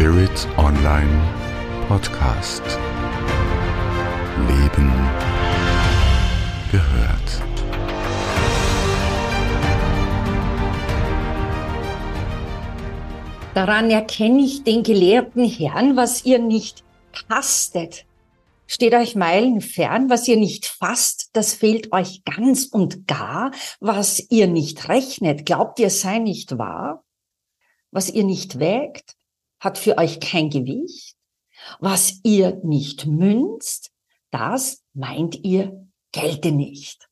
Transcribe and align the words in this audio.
Spirit 0.00 0.48
Online 0.56 1.20
Podcast. 1.86 2.62
Leben 4.48 4.90
gehört. 6.72 7.42
Daran 13.52 13.90
erkenne 13.90 14.40
ich 14.40 14.64
den 14.64 14.84
gelehrten 14.84 15.46
Herrn, 15.46 15.96
was 15.96 16.24
ihr 16.24 16.38
nicht 16.38 16.82
tastet. 17.28 18.06
Steht 18.66 18.94
euch 18.94 19.16
Meilen 19.16 19.60
fern, 19.60 20.08
was 20.08 20.26
ihr 20.26 20.38
nicht 20.38 20.64
fasst, 20.64 21.28
das 21.34 21.52
fehlt 21.52 21.92
euch 21.92 22.24
ganz 22.24 22.64
und 22.64 23.06
gar, 23.06 23.50
was 23.80 24.30
ihr 24.30 24.48
nicht 24.48 24.88
rechnet, 24.88 25.44
glaubt 25.44 25.78
ihr 25.78 25.90
sei 25.90 26.20
nicht 26.20 26.56
wahr? 26.56 27.04
Was 27.90 28.08
ihr 28.08 28.24
nicht 28.24 28.58
wägt, 28.58 29.19
hat 29.60 29.78
für 29.78 29.98
euch 29.98 30.18
kein 30.18 30.50
Gewicht. 30.50 31.16
Was 31.78 32.20
ihr 32.24 32.60
nicht 32.64 33.06
münzt, 33.06 33.92
das 34.30 34.82
meint 34.94 35.44
ihr 35.44 35.86
gelte 36.12 36.50
nicht. 36.50 37.08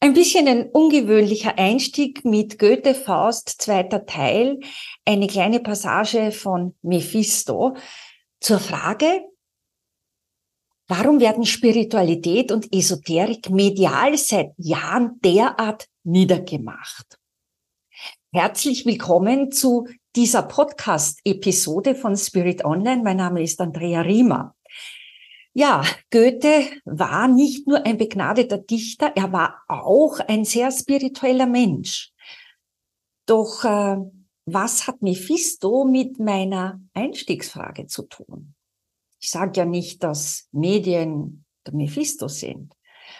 Ein 0.00 0.12
bisschen 0.12 0.46
ein 0.48 0.68
ungewöhnlicher 0.68 1.56
Einstieg 1.58 2.24
mit 2.26 2.58
Goethe 2.58 2.94
Faust, 2.94 3.62
zweiter 3.62 4.04
Teil, 4.04 4.60
eine 5.06 5.26
kleine 5.26 5.60
Passage 5.60 6.30
von 6.30 6.74
Mephisto 6.82 7.74
zur 8.38 8.58
Frage, 8.58 9.22
warum 10.88 11.20
werden 11.20 11.46
Spiritualität 11.46 12.52
und 12.52 12.70
Esoterik 12.70 13.48
medial 13.48 14.18
seit 14.18 14.52
Jahren 14.58 15.18
derart 15.24 15.88
niedergemacht? 16.02 17.18
Herzlich 18.34 18.84
willkommen 18.84 19.52
zu 19.52 19.86
dieser 20.16 20.42
Podcast-Episode 20.42 21.94
von 21.94 22.16
Spirit 22.16 22.64
Online. 22.64 23.00
Mein 23.00 23.18
Name 23.18 23.44
ist 23.44 23.60
Andrea 23.60 24.00
Riemer. 24.00 24.56
Ja, 25.52 25.84
Goethe 26.10 26.64
war 26.84 27.28
nicht 27.28 27.68
nur 27.68 27.86
ein 27.86 27.96
begnadeter 27.96 28.58
Dichter, 28.58 29.12
er 29.14 29.32
war 29.32 29.62
auch 29.68 30.18
ein 30.18 30.44
sehr 30.44 30.72
spiritueller 30.72 31.46
Mensch. 31.46 32.10
Doch 33.26 33.62
äh, 33.62 33.98
was 34.46 34.88
hat 34.88 35.00
Mephisto 35.00 35.84
mit 35.84 36.18
meiner 36.18 36.80
Einstiegsfrage 36.92 37.86
zu 37.86 38.02
tun? 38.02 38.56
Ich 39.20 39.30
sage 39.30 39.60
ja 39.60 39.64
nicht, 39.64 40.02
dass 40.02 40.48
Medien 40.50 41.44
der 41.64 41.74
Mephisto 41.74 42.26
sind, 42.26 42.74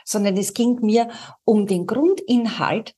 sondern 0.04 0.36
es 0.36 0.54
ging 0.54 0.80
mir 0.80 1.08
um 1.44 1.68
den 1.68 1.86
Grundinhalt 1.86 2.96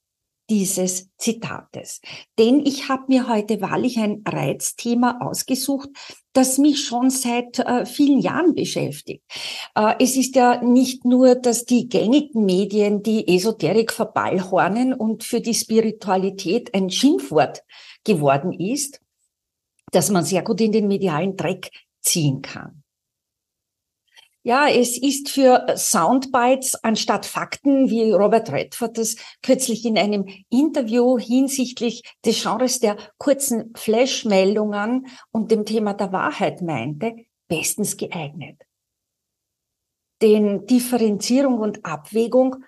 dieses 0.49 1.09
Zitates. 1.17 2.01
Denn 2.39 2.65
ich 2.65 2.89
habe 2.89 3.05
mir 3.09 3.29
heute 3.29 3.61
wahrlich 3.61 3.99
ein 3.99 4.23
Reizthema 4.27 5.19
ausgesucht, 5.21 5.89
das 6.33 6.59
mich 6.59 6.85
schon 6.85 7.11
seit 7.11 7.59
äh, 7.59 7.87
vielen 7.87 8.21
Jahren 8.21 8.55
beschäftigt. 8.55 9.25
Äh, 9.75 9.95
es 9.99 10.17
ist 10.17 10.37
ja 10.37 10.63
nicht 10.63 11.05
nur, 11.05 11.35
dass 11.35 11.65
die 11.65 11.89
gängigen 11.89 12.45
Medien 12.45 13.03
die 13.03 13.27
Esoterik 13.27 13.93
verballhornen 13.93 14.93
und 14.93 15.25
für 15.25 15.41
die 15.41 15.55
Spiritualität 15.55 16.75
ein 16.75 16.91
Schimpfwort 16.91 17.63
geworden 18.05 18.53
ist, 18.53 19.01
dass 19.93 20.11
man 20.11 20.25
sehr 20.25 20.43
gut 20.43 20.61
in 20.61 20.73
den 20.73 20.89
medialen 20.89 21.37
Dreck 21.37 21.71
ziehen 22.01 22.43
kann. 22.43 22.83
Ja, 24.47 24.69
es 24.69 24.97
ist 24.97 25.29
für 25.29 25.67
Soundbites 25.77 26.77
anstatt 26.85 27.27
Fakten, 27.27 27.91
wie 27.91 28.13
Robert 28.13 28.53
Redford 28.53 28.97
das 28.97 29.17
kürzlich 29.43 29.85
in 29.85 29.99
einem 29.99 30.25
Interview 30.51 31.19
hinsichtlich 31.19 32.05
des 32.25 32.45
Genres 32.45 32.79
der 32.79 32.97
kurzen 33.19 33.73
Flashmeldungen 33.75 35.09
und 35.33 35.51
dem 35.51 35.65
Thema 35.65 35.95
der 35.95 36.13
Wahrheit 36.13 36.63
meinte, 36.63 37.17
bestens 37.49 37.97
geeignet. 37.97 38.63
Denn 40.23 40.65
Differenzierung 40.67 41.59
und 41.59 41.85
Abwägung, 41.85 42.65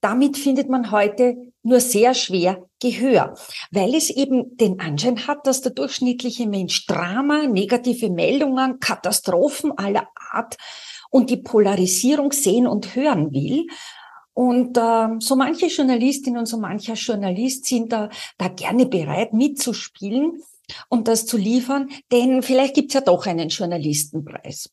damit 0.00 0.38
findet 0.38 0.70
man 0.70 0.90
heute 0.90 1.52
nur 1.62 1.80
sehr 1.80 2.14
schwer 2.14 2.66
Gehör, 2.80 3.34
weil 3.70 3.94
es 3.94 4.08
eben 4.08 4.56
den 4.56 4.80
Anschein 4.80 5.26
hat, 5.26 5.46
dass 5.46 5.60
der 5.60 5.72
durchschnittliche 5.72 6.48
Mensch 6.48 6.86
Drama, 6.86 7.46
negative 7.46 8.08
Meldungen, 8.08 8.80
Katastrophen 8.80 9.76
aller 9.76 10.08
Art 10.14 10.56
und 11.10 11.30
die 11.30 11.36
Polarisierung 11.36 12.32
sehen 12.32 12.66
und 12.66 12.94
hören 12.94 13.32
will. 13.32 13.66
Und 14.32 14.78
äh, 14.78 15.08
so 15.18 15.36
manche 15.36 15.66
Journalistin 15.66 16.38
und 16.38 16.46
so 16.46 16.58
mancher 16.58 16.94
Journalist 16.94 17.66
sind 17.66 17.92
da, 17.92 18.08
da 18.38 18.48
gerne 18.48 18.86
bereit 18.86 19.32
mitzuspielen 19.34 20.42
und 20.88 21.08
das 21.08 21.26
zu 21.26 21.36
liefern, 21.36 21.90
denn 22.12 22.42
vielleicht 22.42 22.74
gibt's 22.74 22.94
ja 22.94 23.00
doch 23.00 23.26
einen 23.26 23.48
Journalistenpreis. 23.48 24.70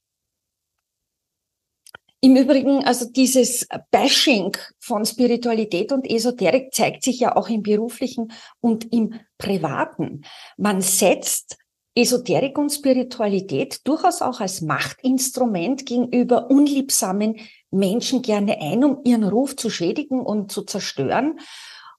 Im 2.19 2.35
Übrigen, 2.35 2.83
also 2.83 3.05
dieses 3.09 3.67
Bashing 3.91 4.57
von 4.79 5.05
Spiritualität 5.05 5.91
und 5.91 6.09
Esoterik 6.09 6.73
zeigt 6.73 7.03
sich 7.03 7.19
ja 7.19 7.35
auch 7.35 7.47
im 7.47 7.61
beruflichen 7.61 8.31
und 8.59 8.91
im 8.91 9.19
privaten. 9.37 10.23
Man 10.57 10.81
setzt 10.81 11.57
Esoterik 11.97 12.59
und 12.59 12.69
Spiritualität 12.69 13.87
durchaus 13.87 14.21
auch 14.21 14.39
als 14.39 14.61
Machtinstrument 14.61 15.87
gegenüber 15.87 16.51
unliebsamen 16.51 17.37
Menschen 17.71 18.21
gerne 18.21 18.61
ein, 18.61 18.83
um 18.83 19.01
ihren 19.03 19.23
Ruf 19.23 19.55
zu 19.55 19.71
schädigen 19.71 20.21
und 20.21 20.51
zu 20.51 20.61
zerstören 20.61 21.39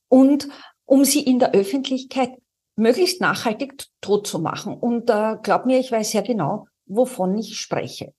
und 0.09 0.49
um 0.85 1.05
sie 1.05 1.21
in 1.21 1.41
der 1.41 1.53
Öffentlichkeit 1.53 2.31
möglichst 2.77 3.21
nachhaltig 3.21 3.85
tot 4.01 4.27
zu 4.29 4.39
machen. 4.39 4.75
Und 4.75 5.11
äh, 5.11 5.37
glaub 5.43 5.67
mir, 5.67 5.81
ich 5.81 5.91
weiß 5.91 6.13
sehr 6.13 6.23
genau, 6.23 6.69
wovon 6.87 7.37
ich 7.37 7.59
spreche. 7.59 8.15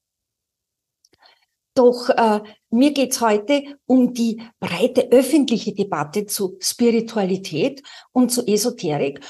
Doch 1.75 2.09
äh, 2.09 2.41
mir 2.71 2.91
geht's 2.91 3.21
heute 3.21 3.63
um 3.85 4.13
die 4.13 4.41
breite 4.59 5.11
öffentliche 5.11 5.73
Debatte 5.73 6.25
zu 6.25 6.57
Spiritualität 6.59 7.81
und 8.11 8.31
zu 8.31 8.45
Esoterik. 8.45 9.21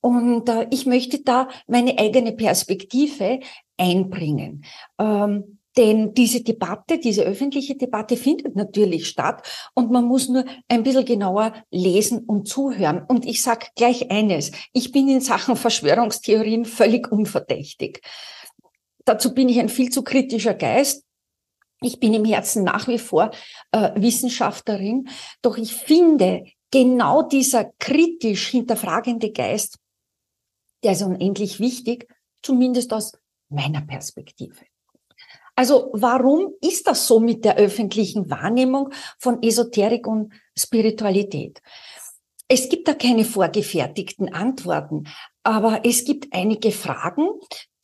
Und 0.00 0.48
äh, 0.48 0.66
ich 0.70 0.86
möchte 0.86 1.22
da 1.22 1.48
meine 1.66 1.98
eigene 1.98 2.32
Perspektive 2.32 3.40
einbringen. 3.76 4.64
Ähm, 4.98 5.58
denn 5.78 6.12
diese 6.12 6.42
Debatte, 6.42 6.98
diese 6.98 7.22
öffentliche 7.22 7.76
Debatte 7.76 8.16
findet 8.16 8.56
natürlich 8.56 9.06
statt 9.06 9.46
und 9.74 9.92
man 9.92 10.06
muss 10.06 10.28
nur 10.28 10.44
ein 10.66 10.82
bisschen 10.82 11.04
genauer 11.04 11.52
lesen 11.70 12.24
und 12.24 12.48
zuhören. 12.48 13.04
Und 13.06 13.24
ich 13.24 13.42
sage 13.42 13.66
gleich 13.76 14.10
eines, 14.10 14.50
ich 14.72 14.90
bin 14.90 15.08
in 15.08 15.20
Sachen 15.20 15.54
Verschwörungstheorien 15.54 16.64
völlig 16.64 17.12
unverdächtig. 17.12 18.02
Dazu 19.04 19.32
bin 19.32 19.48
ich 19.48 19.60
ein 19.60 19.68
viel 19.68 19.90
zu 19.90 20.02
kritischer 20.02 20.54
Geist. 20.54 21.04
Ich 21.80 22.00
bin 22.00 22.12
im 22.12 22.24
Herzen 22.24 22.64
nach 22.64 22.88
wie 22.88 22.98
vor 22.98 23.30
äh, 23.70 23.90
Wissenschaftlerin, 23.94 25.08
doch 25.42 25.56
ich 25.58 25.72
finde, 25.72 26.44
genau 26.72 27.22
dieser 27.22 27.70
kritisch 27.78 28.48
hinterfragende 28.48 29.30
Geist 29.30 29.78
der 30.82 30.92
ist 30.92 31.02
unendlich 31.02 31.60
wichtig, 31.60 32.08
zumindest 32.42 32.92
aus 32.92 33.12
meiner 33.48 33.80
Perspektive. 33.82 34.64
Also 35.56 35.90
warum 35.92 36.54
ist 36.60 36.86
das 36.86 37.06
so 37.06 37.18
mit 37.18 37.44
der 37.44 37.56
öffentlichen 37.56 38.30
Wahrnehmung 38.30 38.90
von 39.18 39.42
Esoterik 39.42 40.06
und 40.06 40.32
Spiritualität? 40.56 41.60
Es 42.46 42.68
gibt 42.68 42.86
da 42.86 42.94
keine 42.94 43.24
vorgefertigten 43.24 44.32
Antworten, 44.32 45.08
aber 45.42 45.84
es 45.84 46.04
gibt 46.04 46.32
einige 46.32 46.70
Fragen, 46.70 47.28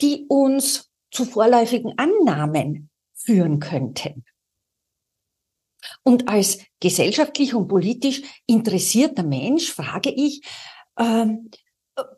die 0.00 0.26
uns 0.28 0.90
zu 1.10 1.24
vorläufigen 1.24 1.94
Annahmen 1.98 2.90
führen 3.12 3.58
könnten. 3.58 4.24
Und 6.02 6.28
als 6.28 6.58
gesellschaftlich 6.80 7.54
und 7.54 7.68
politisch 7.68 8.22
interessierter 8.46 9.22
Mensch 9.22 9.72
frage 9.72 10.10
ich, 10.10 10.42
ähm, 10.98 11.50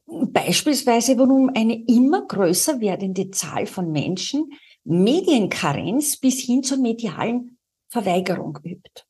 Beispielsweise, 0.06 1.18
warum 1.18 1.50
eine 1.54 1.84
immer 1.86 2.26
größer 2.26 2.80
werdende 2.80 3.30
Zahl 3.30 3.66
von 3.66 3.90
Menschen 3.90 4.50
Medienkarenz 4.84 6.16
bis 6.16 6.40
hin 6.40 6.62
zur 6.62 6.78
medialen 6.78 7.58
Verweigerung 7.88 8.58
übt. 8.62 9.04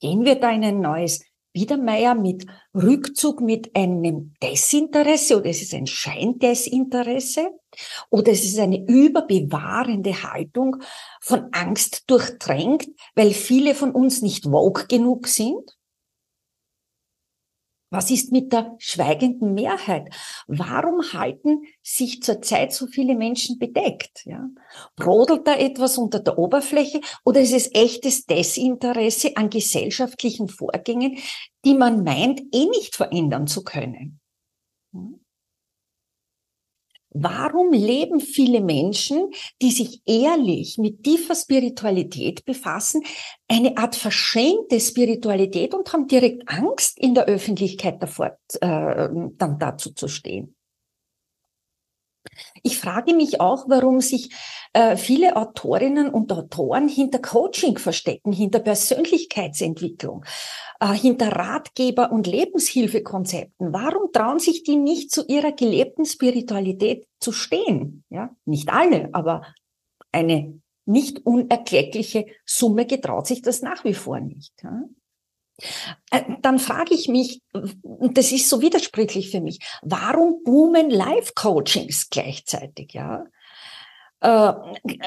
Gehen 0.00 0.24
wir 0.24 0.34
da 0.34 0.50
in 0.50 0.64
ein 0.64 0.80
neues 0.80 1.24
Biedermeier 1.54 2.16
mit 2.16 2.44
Rückzug 2.74 3.40
mit 3.40 3.74
einem 3.76 4.34
Desinteresse 4.42 5.38
oder 5.38 5.50
es 5.50 5.62
ist 5.62 5.72
ein 5.72 5.86
Scheindesinteresse 5.86 7.50
oder 8.10 8.32
es 8.32 8.44
ist 8.44 8.58
eine 8.58 8.84
überbewahrende 8.84 10.24
Haltung 10.24 10.76
von 11.20 11.48
Angst 11.52 12.10
durchdrängt, 12.10 12.88
weil 13.14 13.30
viele 13.30 13.76
von 13.76 13.92
uns 13.92 14.20
nicht 14.20 14.50
woke 14.50 14.88
genug 14.88 15.28
sind? 15.28 15.76
Was 17.94 18.10
ist 18.10 18.32
mit 18.32 18.52
der 18.52 18.74
schweigenden 18.78 19.54
Mehrheit? 19.54 20.12
Warum 20.48 21.00
halten 21.12 21.62
sich 21.80 22.22
zurzeit 22.22 22.72
so 22.72 22.88
viele 22.88 23.14
Menschen 23.14 23.56
bedeckt? 23.60 24.26
Ja? 24.26 24.48
Brodelt 24.96 25.46
da 25.46 25.54
etwas 25.54 25.96
unter 25.96 26.18
der 26.18 26.36
Oberfläche 26.36 27.00
oder 27.24 27.40
ist 27.40 27.52
es 27.52 27.72
echtes 27.72 28.26
Desinteresse 28.26 29.36
an 29.36 29.48
gesellschaftlichen 29.48 30.48
Vorgängen, 30.48 31.18
die 31.64 31.74
man 31.74 32.02
meint, 32.02 32.40
eh 32.52 32.66
nicht 32.66 32.96
verändern 32.96 33.46
zu 33.46 33.62
können? 33.62 34.18
Hm? 34.92 35.23
Warum 37.16 37.72
leben 37.72 38.18
viele 38.18 38.60
Menschen, 38.60 39.30
die 39.62 39.70
sich 39.70 40.02
ehrlich 40.04 40.78
mit 40.78 41.04
tiefer 41.04 41.36
Spiritualität 41.36 42.44
befassen, 42.44 43.02
eine 43.46 43.76
Art 43.76 43.94
verschämte 43.94 44.80
Spiritualität 44.80 45.74
und 45.74 45.92
haben 45.92 46.08
direkt 46.08 46.48
Angst, 46.48 46.98
in 46.98 47.14
der 47.14 47.26
Öffentlichkeit 47.26 48.02
davor, 48.02 48.36
äh, 48.60 49.08
dann 49.36 49.58
dazu 49.60 49.92
zu 49.92 50.08
stehen? 50.08 50.56
Ich 52.62 52.78
frage 52.78 53.14
mich 53.14 53.40
auch, 53.40 53.68
warum 53.68 54.00
sich 54.00 54.30
äh, 54.72 54.96
viele 54.96 55.36
Autorinnen 55.36 56.08
und 56.10 56.32
Autoren 56.32 56.88
hinter 56.88 57.18
Coaching 57.18 57.78
verstecken, 57.78 58.32
hinter 58.32 58.60
Persönlichkeitsentwicklung, 58.60 60.24
äh, 60.80 60.92
hinter 60.92 61.28
Ratgeber- 61.32 62.10
und 62.10 62.26
Lebenshilfekonzepten. 62.26 63.72
Warum 63.72 64.12
trauen 64.12 64.38
sich 64.38 64.62
die 64.62 64.76
nicht 64.76 65.10
zu 65.10 65.26
ihrer 65.26 65.52
gelebten 65.52 66.06
Spiritualität 66.06 67.06
zu 67.20 67.32
stehen? 67.32 68.04
Ja, 68.08 68.30
nicht 68.44 68.70
alle, 68.72 69.10
aber 69.12 69.42
eine 70.12 70.60
nicht 70.86 71.24
unerkleckliche 71.24 72.26
Summe 72.44 72.86
getraut 72.86 73.26
sich 73.26 73.42
das 73.42 73.62
nach 73.62 73.84
wie 73.84 73.94
vor 73.94 74.20
nicht. 74.20 74.52
Ja? 74.62 74.82
Äh, 76.10 76.22
dann 76.42 76.58
frage 76.58 76.94
ich 76.94 77.08
mich, 77.08 77.42
das 77.52 78.32
ist 78.32 78.48
so 78.48 78.60
widersprüchlich 78.60 79.30
für 79.30 79.40
mich, 79.40 79.58
warum 79.82 80.42
boomen 80.44 80.90
Life-Coachings 80.90 82.10
gleichzeitig, 82.10 82.92
ja? 82.92 83.24
Äh, 84.20 84.52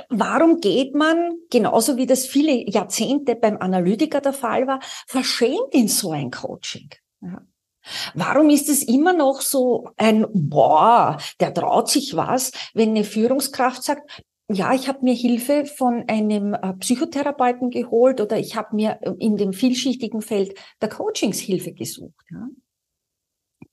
warum 0.09 0.59
geht 0.61 0.93
man, 0.93 1.39
genauso 1.49 1.97
wie 1.97 2.05
das 2.05 2.25
viele 2.25 2.69
Jahrzehnte 2.69 3.35
beim 3.35 3.57
Analytiker 3.57 4.21
der 4.21 4.33
Fall 4.33 4.67
war, 4.67 4.79
verschämt 5.07 5.73
in 5.73 5.87
so 5.87 6.11
ein 6.11 6.31
Coaching? 6.31 6.89
Ja? 7.21 7.41
Warum 8.13 8.49
ist 8.49 8.69
es 8.69 8.83
immer 8.83 9.13
noch 9.13 9.41
so 9.41 9.89
ein, 9.97 10.27
boah, 10.33 11.17
der 11.39 11.53
traut 11.53 11.89
sich 11.89 12.15
was, 12.15 12.51
wenn 12.73 12.89
eine 12.89 13.03
Führungskraft 13.03 13.83
sagt, 13.83 14.23
ja, 14.49 14.73
ich 14.73 14.87
habe 14.87 14.99
mir 15.03 15.13
Hilfe 15.13 15.65
von 15.65 16.05
einem 16.07 16.53
äh, 16.53 16.73
Psychotherapeuten 16.73 17.69
geholt 17.69 18.21
oder 18.21 18.37
ich 18.37 18.55
habe 18.55 18.75
mir 18.75 18.97
äh, 19.01 19.11
in 19.19 19.35
dem 19.35 19.51
vielschichtigen 19.51 20.21
Feld 20.21 20.57
der 20.81 20.89
Coachings 20.89 21.39
Hilfe 21.39 21.73
gesucht. 21.73 22.25
Ja. 22.31 22.47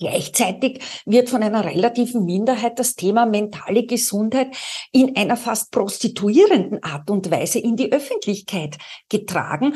Gleichzeitig 0.00 0.82
wird 1.06 1.30
von 1.30 1.44
einer 1.44 1.64
relativen 1.64 2.24
Minderheit 2.24 2.80
das 2.80 2.96
Thema 2.96 3.26
mentale 3.26 3.86
Gesundheit 3.86 4.56
in 4.90 5.16
einer 5.16 5.36
fast 5.36 5.70
prostituierenden 5.70 6.82
Art 6.82 7.08
und 7.10 7.30
Weise 7.30 7.60
in 7.60 7.76
die 7.76 7.92
Öffentlichkeit 7.92 8.76
getragen. 9.08 9.74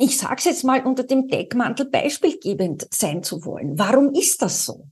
Ich 0.00 0.18
sage 0.18 0.36
es 0.38 0.44
jetzt 0.44 0.64
mal 0.64 0.84
unter 0.84 1.04
dem 1.04 1.28
Deckmantel 1.28 1.88
beispielgebend 1.88 2.88
sein 2.92 3.22
zu 3.22 3.44
wollen. 3.44 3.78
Warum 3.78 4.12
ist 4.12 4.42
das 4.42 4.64
so? 4.64 4.88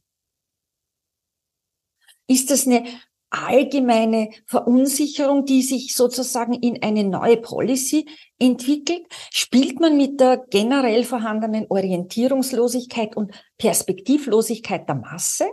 Ist 2.29 2.51
das 2.53 2.67
eine 2.67 2.85
allgemeine 3.31 4.31
Verunsicherung, 4.47 5.44
die 5.44 5.62
sich 5.62 5.94
sozusagen 5.94 6.55
in 6.55 6.82
eine 6.82 7.05
neue 7.05 7.37
Policy 7.37 8.06
entwickelt? 8.38 9.06
Spielt 9.31 9.81
man 9.81 9.97
mit 9.97 10.21
der 10.21 10.44
generell 10.50 11.05
vorhandenen 11.05 11.67
Orientierungslosigkeit 11.69 13.17
und 13.17 13.32
Perspektivlosigkeit 13.56 14.88
der 14.88 14.97
Masse? 14.97 15.49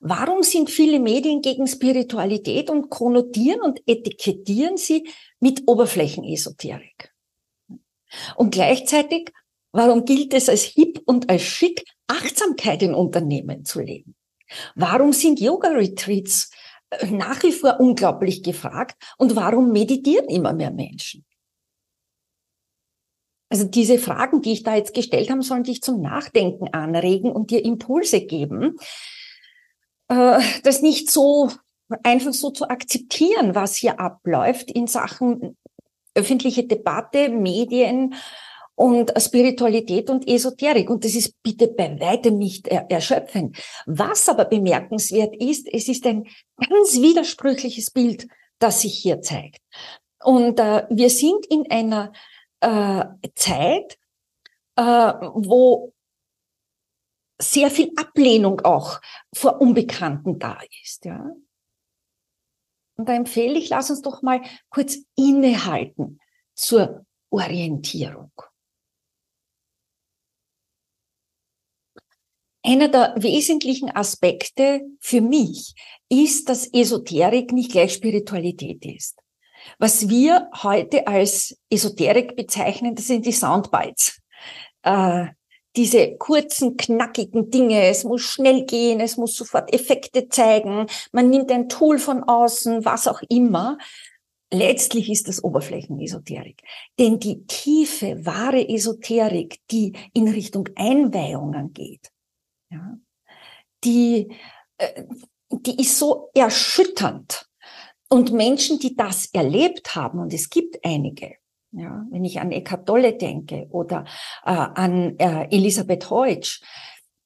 Warum 0.00 0.42
sind 0.42 0.70
viele 0.70 1.00
Medien 1.00 1.40
gegen 1.40 1.66
Spiritualität 1.66 2.70
und 2.70 2.90
konnotieren 2.90 3.60
und 3.62 3.80
etikettieren 3.86 4.76
sie 4.76 5.08
mit 5.40 5.62
Oberflächenesoterik? 5.66 7.12
Und 8.36 8.52
gleichzeitig, 8.52 9.32
warum 9.72 10.04
gilt 10.04 10.34
es 10.34 10.48
als 10.48 10.62
hip 10.62 11.00
und 11.06 11.30
als 11.30 11.42
schick, 11.42 11.84
Achtsamkeit 12.08 12.82
in 12.82 12.94
Unternehmen 12.94 13.64
zu 13.64 13.80
leben? 13.80 14.16
Warum 14.74 15.12
sind 15.12 15.40
Yoga-Retreats 15.40 16.50
äh, 16.90 17.06
nach 17.10 17.42
wie 17.42 17.52
vor 17.52 17.80
unglaublich 17.80 18.42
gefragt 18.42 18.96
und 19.18 19.36
warum 19.36 19.72
meditieren 19.72 20.28
immer 20.28 20.52
mehr 20.52 20.70
Menschen? 20.70 21.24
Also 23.48 23.64
diese 23.64 23.98
Fragen, 23.98 24.42
die 24.42 24.52
ich 24.52 24.62
da 24.62 24.76
jetzt 24.76 24.94
gestellt 24.94 25.28
habe, 25.28 25.42
sollen 25.42 25.64
dich 25.64 25.82
zum 25.82 26.00
Nachdenken 26.00 26.68
anregen 26.68 27.32
und 27.32 27.50
dir 27.50 27.64
Impulse 27.64 28.20
geben, 28.20 28.76
äh, 30.08 30.40
das 30.62 30.82
nicht 30.82 31.10
so 31.10 31.50
einfach 32.04 32.32
so 32.32 32.50
zu 32.50 32.68
akzeptieren, 32.68 33.56
was 33.56 33.74
hier 33.74 33.98
abläuft 33.98 34.70
in 34.70 34.86
Sachen 34.86 35.56
öffentliche 36.14 36.64
Debatte, 36.64 37.28
Medien, 37.28 38.14
und 38.74 39.12
Spiritualität 39.20 40.08
und 40.10 40.26
Esoterik. 40.28 40.88
Und 40.88 41.04
das 41.04 41.14
ist 41.14 41.42
bitte 41.42 41.68
bei 41.68 41.98
weitem 42.00 42.38
nicht 42.38 42.68
er 42.68 42.90
erschöpfend. 42.90 43.56
Was 43.86 44.28
aber 44.28 44.46
bemerkenswert 44.46 45.34
ist, 45.36 45.68
es 45.72 45.88
ist 45.88 46.06
ein 46.06 46.26
ganz 46.56 46.94
widersprüchliches 46.94 47.90
Bild, 47.90 48.26
das 48.58 48.82
sich 48.82 48.98
hier 48.98 49.20
zeigt. 49.20 49.60
Und 50.22 50.60
äh, 50.60 50.86
wir 50.90 51.10
sind 51.10 51.46
in 51.46 51.70
einer 51.70 52.12
äh, 52.60 53.04
Zeit, 53.34 53.98
äh, 54.76 54.82
wo 54.82 55.92
sehr 57.40 57.70
viel 57.70 57.90
Ablehnung 57.96 58.60
auch 58.60 59.00
vor 59.34 59.60
Unbekannten 59.60 60.38
da 60.38 60.58
ist. 60.82 61.04
Ja? 61.04 61.32
Und 62.96 63.08
da 63.08 63.14
empfehle 63.14 63.58
ich, 63.58 63.70
lass 63.70 63.90
uns 63.90 64.02
doch 64.02 64.22
mal 64.22 64.42
kurz 64.68 64.98
innehalten 65.16 66.20
zur 66.54 67.06
Orientierung. 67.30 68.32
Einer 72.62 72.88
der 72.88 73.14
wesentlichen 73.16 73.94
Aspekte 73.94 74.82
für 75.00 75.20
mich 75.20 75.74
ist, 76.08 76.48
dass 76.48 76.66
Esoterik 76.72 77.52
nicht 77.52 77.72
gleich 77.72 77.94
Spiritualität 77.94 78.84
ist. 78.84 79.18
Was 79.78 80.08
wir 80.08 80.48
heute 80.62 81.06
als 81.06 81.56
Esoterik 81.70 82.36
bezeichnen, 82.36 82.94
das 82.94 83.06
sind 83.06 83.24
die 83.26 83.32
Soundbites. 83.32 84.20
Äh, 84.82 85.26
diese 85.76 86.16
kurzen, 86.16 86.76
knackigen 86.76 87.50
Dinge. 87.50 87.86
Es 87.86 88.04
muss 88.04 88.22
schnell 88.22 88.64
gehen, 88.64 89.00
es 89.00 89.16
muss 89.16 89.36
sofort 89.36 89.72
Effekte 89.72 90.28
zeigen. 90.28 90.86
Man 91.12 91.30
nimmt 91.30 91.50
ein 91.52 91.68
Tool 91.68 91.98
von 91.98 92.24
außen, 92.24 92.84
was 92.84 93.06
auch 93.06 93.22
immer. 93.28 93.78
Letztlich 94.52 95.08
ist 95.10 95.28
das 95.28 95.44
Oberflächenesoterik. 95.44 96.60
Denn 96.98 97.20
die 97.20 97.46
tiefe, 97.46 98.26
wahre 98.26 98.68
Esoterik, 98.68 99.58
die 99.70 99.92
in 100.12 100.26
Richtung 100.26 100.68
Einweihungen 100.74 101.72
geht, 101.72 102.10
ja, 102.70 102.96
die, 103.84 104.34
äh, 104.78 105.04
die 105.50 105.80
ist 105.80 105.98
so 105.98 106.30
erschütternd. 106.34 107.46
Und 108.08 108.32
Menschen, 108.32 108.78
die 108.78 108.96
das 108.96 109.26
erlebt 109.26 109.94
haben, 109.94 110.18
und 110.18 110.34
es 110.34 110.50
gibt 110.50 110.84
einige, 110.84 111.36
ja, 111.72 112.04
wenn 112.10 112.24
ich 112.24 112.40
an 112.40 112.50
Eckhart 112.50 112.86
Tolle 112.86 113.16
denke 113.16 113.68
oder 113.70 114.04
äh, 114.44 114.50
an 114.50 115.16
äh, 115.18 115.46
Elisabeth 115.50 116.10
Heutsch 116.10 116.60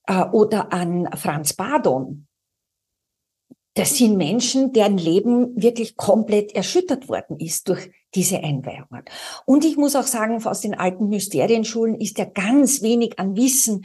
äh, 0.07 0.25
oder 0.25 0.73
an 0.73 1.09
Franz 1.17 1.55
Badon, 1.55 2.27
das 3.75 3.97
sind 3.97 4.17
Menschen, 4.17 4.73
deren 4.73 4.99
Leben 4.99 5.61
wirklich 5.61 5.97
komplett 5.97 6.55
erschüttert 6.55 7.09
worden 7.09 7.41
ist 7.41 7.69
durch 7.69 7.91
diese 8.15 8.39
Einweihungen. 8.39 9.05
Und 9.47 9.65
ich 9.65 9.77
muss 9.77 9.97
auch 9.97 10.05
sagen, 10.05 10.45
aus 10.45 10.61
den 10.61 10.75
alten 10.75 11.09
Mysterienschulen 11.09 12.01
ist 12.01 12.19
ja 12.19 12.25
ganz 12.25 12.83
wenig 12.83 13.19
an 13.19 13.37
Wissen 13.37 13.85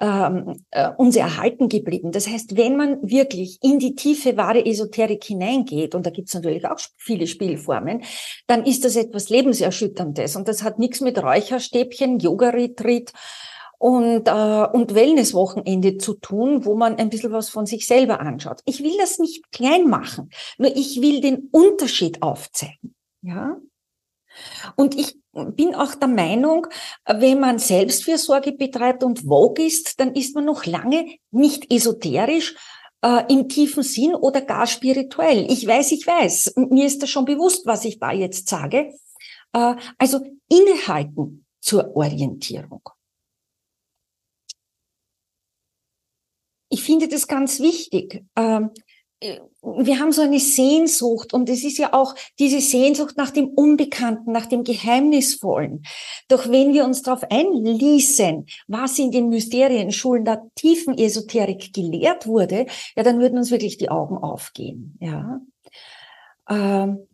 ähm, 0.00 0.64
äh, 0.70 0.90
uns 0.96 1.16
erhalten 1.16 1.68
geblieben. 1.68 2.12
Das 2.12 2.28
heißt, 2.28 2.56
wenn 2.56 2.76
man 2.76 2.98
wirklich 3.02 3.58
in 3.62 3.78
die 3.78 3.94
tiefe 3.94 4.36
wahre 4.36 4.64
Esoterik 4.64 5.24
hineingeht, 5.24 5.94
und 5.94 6.06
da 6.06 6.10
gibt 6.10 6.28
es 6.28 6.34
natürlich 6.34 6.66
auch 6.66 6.78
viele 6.96 7.26
Spielformen, 7.26 8.02
dann 8.46 8.64
ist 8.64 8.84
das 8.84 8.96
etwas 8.96 9.28
Lebenserschütterndes. 9.28 10.36
Und 10.36 10.48
das 10.48 10.62
hat 10.62 10.78
nichts 10.78 11.00
mit 11.00 11.20
Räucherstäbchen, 11.22 12.20
Yoga-Retreat 12.20 13.12
und, 13.78 14.28
äh, 14.28 14.66
und 14.72 14.94
Wellnesswochenende 14.94 15.98
zu 15.98 16.14
tun, 16.14 16.64
wo 16.64 16.74
man 16.74 16.96
ein 16.96 17.10
bisschen 17.10 17.32
was 17.32 17.48
von 17.48 17.66
sich 17.66 17.86
selber 17.86 18.20
anschaut. 18.20 18.60
Ich 18.66 18.82
will 18.82 18.96
das 18.98 19.18
nicht 19.18 19.50
klein 19.52 19.88
machen, 19.88 20.30
nur 20.58 20.76
ich 20.76 21.00
will 21.00 21.20
den 21.20 21.48
Unterschied 21.50 22.22
aufzeigen. 22.22 22.94
Ja? 23.22 23.56
Und 24.76 24.96
ich 24.96 25.16
bin 25.46 25.74
auch 25.74 25.94
der 25.94 26.08
Meinung, 26.08 26.66
wenn 27.06 27.40
man 27.40 27.58
Selbstfürsorge 27.58 28.52
betreibt 28.52 29.02
und 29.04 29.20
Vogue 29.20 29.64
ist, 29.64 30.00
dann 30.00 30.14
ist 30.14 30.34
man 30.34 30.44
noch 30.44 30.66
lange 30.66 31.16
nicht 31.30 31.72
esoterisch 31.72 32.54
äh, 33.02 33.32
im 33.32 33.48
tiefen 33.48 33.82
Sinn 33.82 34.14
oder 34.14 34.40
gar 34.42 34.66
spirituell. 34.66 35.46
Ich 35.50 35.66
weiß, 35.66 35.92
ich 35.92 36.06
weiß. 36.06 36.54
Mir 36.56 36.86
ist 36.86 37.02
das 37.02 37.10
schon 37.10 37.24
bewusst, 37.24 37.66
was 37.66 37.84
ich 37.84 37.98
da 37.98 38.12
jetzt 38.12 38.48
sage. 38.48 38.94
Äh, 39.52 39.74
also 39.98 40.20
innehalten 40.48 41.44
zur 41.60 41.94
Orientierung. 41.96 42.82
Ich 46.70 46.82
finde 46.82 47.08
das 47.08 47.26
ganz 47.26 47.60
wichtig. 47.60 48.24
Äh, 48.34 48.60
äh, 48.62 48.68
wir 49.20 49.98
haben 49.98 50.12
so 50.12 50.22
eine 50.22 50.38
Sehnsucht 50.38 51.34
und 51.34 51.48
es 51.48 51.64
ist 51.64 51.78
ja 51.78 51.92
auch 51.92 52.14
diese 52.38 52.60
Sehnsucht 52.60 53.16
nach 53.16 53.30
dem 53.30 53.48
Unbekannten, 53.48 54.30
nach 54.30 54.46
dem 54.46 54.62
Geheimnisvollen. 54.62 55.82
Doch 56.28 56.48
wenn 56.48 56.72
wir 56.72 56.84
uns 56.84 57.02
darauf 57.02 57.24
einließen, 57.28 58.46
was 58.68 58.98
in 58.98 59.10
den 59.10 59.28
Mysterienschulen 59.28 60.24
der 60.24 60.42
tiefen 60.54 60.96
Esoterik 60.96 61.72
gelehrt 61.72 62.26
wurde, 62.26 62.66
ja, 62.96 63.02
dann 63.02 63.18
würden 63.18 63.38
uns 63.38 63.50
wirklich 63.50 63.76
die 63.76 63.90
Augen 63.90 64.16
aufgehen, 64.18 64.96
ja. 65.00 65.40
Ähm, 66.48 67.06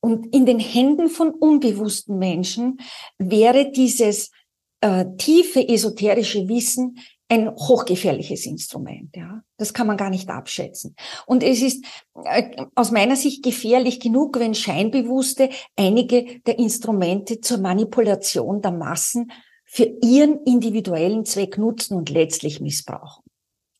und 0.00 0.34
in 0.34 0.46
den 0.46 0.58
Händen 0.58 1.08
von 1.08 1.30
unbewussten 1.30 2.18
Menschen 2.18 2.78
wäre 3.18 3.70
dieses 3.70 4.32
äh, 4.80 5.04
tiefe 5.16 5.68
esoterische 5.68 6.48
Wissen 6.48 6.98
ein 7.32 7.50
hochgefährliches 7.50 8.44
Instrument. 8.44 9.16
Ja, 9.16 9.42
das 9.56 9.72
kann 9.72 9.86
man 9.86 9.96
gar 9.96 10.10
nicht 10.10 10.28
abschätzen. 10.28 10.94
Und 11.24 11.42
es 11.42 11.62
ist 11.62 11.82
äh, 12.24 12.66
aus 12.74 12.90
meiner 12.90 13.16
Sicht 13.16 13.42
gefährlich 13.42 14.00
genug, 14.00 14.38
wenn 14.38 14.54
Scheinbewusste 14.54 15.48
einige 15.74 16.40
der 16.40 16.58
Instrumente 16.58 17.40
zur 17.40 17.56
Manipulation 17.56 18.60
der 18.60 18.72
Massen 18.72 19.32
für 19.64 19.90
ihren 20.02 20.42
individuellen 20.44 21.24
Zweck 21.24 21.56
nutzen 21.56 21.96
und 21.96 22.10
letztlich 22.10 22.60
missbrauchen. 22.60 23.24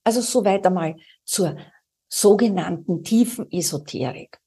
Also 0.02 0.22
soweit 0.22 0.66
einmal 0.66 0.96
zur 1.24 1.56
sogenannten 2.08 3.04
tiefen 3.04 3.52
Esoterik. 3.52 4.38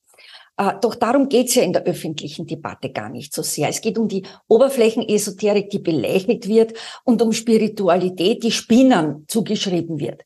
Äh, 0.57 0.74
doch 0.81 0.95
darum 0.95 1.27
geht's 1.27 1.55
ja 1.55 1.63
in 1.63 1.74
der 1.74 1.83
öffentlichen 1.83 2.45
Debatte 2.45 2.91
gar 2.91 3.09
nicht 3.09 3.33
so 3.33 3.41
sehr. 3.41 3.69
Es 3.69 3.81
geht 3.81 3.97
um 3.97 4.07
die 4.07 4.25
Oberflächenesoterik, 4.47 5.69
die 5.69 5.79
belächelt 5.79 6.47
wird, 6.47 6.77
und 7.03 7.21
um 7.21 7.33
Spiritualität, 7.33 8.43
die 8.43 8.51
Spinnern 8.51 9.25
zugeschrieben 9.27 10.00
wird. 10.00 10.24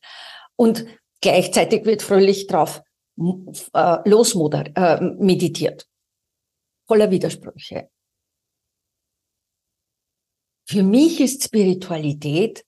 Und 0.56 0.86
gleichzeitig 1.20 1.84
wird 1.84 2.02
fröhlich 2.02 2.46
drauf 2.46 2.82
äh, 3.16 4.08
losmoder 4.08 4.64
äh, 4.76 5.00
meditiert. 5.00 5.86
Voller 6.86 7.10
Widersprüche. 7.10 7.90
Für 10.66 10.82
mich 10.84 11.20
ist 11.20 11.42
Spiritualität 11.42 12.64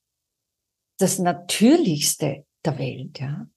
das 0.97 1.19
Natürlichste 1.19 2.45
der 2.65 2.77
Welt, 2.77 3.19
ja. 3.19 3.47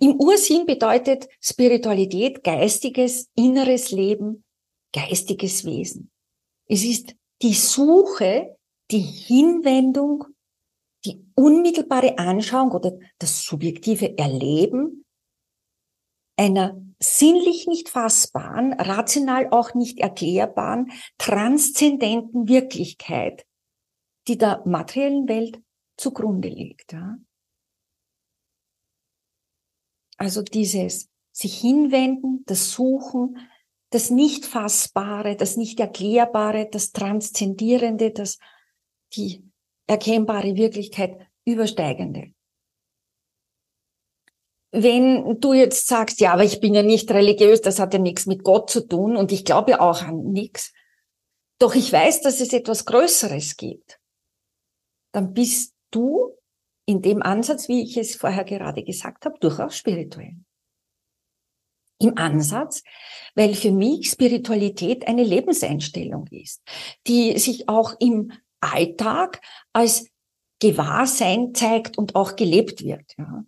Im 0.00 0.20
Ursinn 0.20 0.66
bedeutet 0.66 1.28
Spiritualität 1.40 2.42
geistiges, 2.42 3.28
inneres 3.34 3.90
Leben, 3.90 4.44
geistiges 4.92 5.64
Wesen. 5.64 6.10
Es 6.66 6.84
ist 6.84 7.14
die 7.42 7.54
Suche, 7.54 8.56
die 8.90 9.00
Hinwendung, 9.00 10.24
die 11.04 11.24
unmittelbare 11.34 12.18
Anschauung 12.18 12.72
oder 12.72 12.98
das 13.18 13.42
subjektive 13.42 14.16
Erleben 14.18 15.04
einer 16.36 16.80
sinnlich 17.00 17.66
nicht 17.66 17.88
fassbaren, 17.88 18.72
rational 18.74 19.48
auch 19.50 19.74
nicht 19.74 19.98
erklärbaren, 19.98 20.92
transzendenten 21.18 22.48
Wirklichkeit, 22.48 23.44
die 24.28 24.38
der 24.38 24.62
materiellen 24.64 25.28
Welt 25.28 25.60
zugrunde 25.96 26.48
liegt. 26.48 26.92
Ja? 26.92 27.16
Also 30.18 30.42
dieses 30.42 31.08
sich 31.32 31.58
hinwenden, 31.58 32.42
das 32.46 32.72
Suchen, 32.72 33.38
das 33.90 34.10
nicht 34.10 34.44
fassbare, 34.44 35.36
das 35.36 35.56
nicht 35.56 35.80
erklärbare, 35.80 36.68
das 36.70 36.92
transzendierende, 36.92 38.10
das 38.10 38.38
die 39.14 39.44
erkennbare 39.86 40.56
Wirklichkeit 40.56 41.16
übersteigende. 41.46 42.32
Wenn 44.70 45.40
du 45.40 45.54
jetzt 45.54 45.86
sagst, 45.86 46.20
ja, 46.20 46.34
aber 46.34 46.44
ich 46.44 46.60
bin 46.60 46.74
ja 46.74 46.82
nicht 46.82 47.10
religiös, 47.10 47.62
das 47.62 47.78
hat 47.78 47.94
ja 47.94 47.98
nichts 47.98 48.26
mit 48.26 48.44
Gott 48.44 48.68
zu 48.68 48.86
tun 48.86 49.16
und 49.16 49.32
ich 49.32 49.46
glaube 49.46 49.80
auch 49.80 50.02
an 50.02 50.32
nichts, 50.32 50.74
doch 51.58 51.74
ich 51.74 51.90
weiß, 51.90 52.20
dass 52.20 52.40
es 52.40 52.52
etwas 52.52 52.84
Größeres 52.84 53.56
gibt, 53.56 53.98
dann 55.12 55.32
bist 55.32 55.74
du 55.90 56.37
in 56.88 57.02
dem 57.02 57.22
Ansatz, 57.22 57.68
wie 57.68 57.82
ich 57.82 57.98
es 57.98 58.16
vorher 58.16 58.44
gerade 58.44 58.82
gesagt 58.82 59.26
habe, 59.26 59.38
durchaus 59.40 59.76
spirituell. 59.76 60.36
Im 62.00 62.16
Ansatz, 62.16 62.82
weil 63.34 63.54
für 63.54 63.72
mich 63.72 64.10
Spiritualität 64.10 65.06
eine 65.06 65.22
Lebenseinstellung 65.22 66.26
ist, 66.30 66.62
die 67.06 67.38
sich 67.38 67.68
auch 67.68 67.92
im 68.00 68.32
Alltag 68.60 69.42
als 69.74 70.08
Gewahrsein 70.60 71.52
zeigt 71.52 71.98
und 71.98 72.14
auch 72.14 72.36
gelebt 72.36 72.82
wird. 72.82 73.14
Ja. 73.18 73.44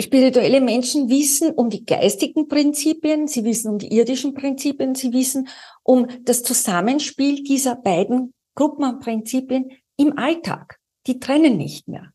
Spirituelle 0.00 0.60
Menschen 0.60 1.08
wissen 1.08 1.50
um 1.54 1.70
die 1.70 1.86
geistigen 1.86 2.46
Prinzipien, 2.46 3.26
sie 3.26 3.44
wissen 3.44 3.70
um 3.70 3.78
die 3.78 3.96
irdischen 3.96 4.34
Prinzipien, 4.34 4.94
sie 4.94 5.14
wissen 5.14 5.48
um 5.82 6.06
das 6.24 6.42
Zusammenspiel 6.42 7.42
dieser 7.42 7.76
beiden 7.76 8.34
Gruppen 8.54 8.84
an 8.84 8.98
Prinzipien 8.98 9.70
im 9.96 10.18
Alltag 10.18 10.81
die 11.06 11.18
trennen 11.20 11.56
nicht 11.56 11.88
mehr. 11.88 12.12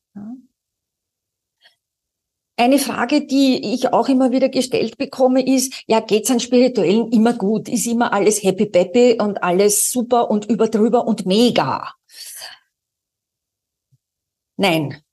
Eine 2.59 2.79
Frage, 2.79 3.27
die 3.27 3.73
ich 3.73 3.93
auch 3.93 4.09
immer 4.09 4.31
wieder 4.31 4.49
gestellt 4.49 4.97
bekomme, 4.97 5.45
ist, 5.45 5.83
ja, 5.85 5.99
geht's 5.99 6.31
an 6.31 6.39
Spirituellen 6.39 7.11
immer 7.11 7.33
gut? 7.33 7.69
Ist 7.69 7.85
immer 7.85 8.11
alles 8.13 8.41
happy 8.41 8.65
peppy 8.65 9.21
und 9.21 9.43
alles 9.43 9.91
super 9.91 10.31
und 10.31 10.49
überdrüber 10.49 11.05
und 11.05 11.27
mega? 11.27 11.93
Nein. 14.55 15.03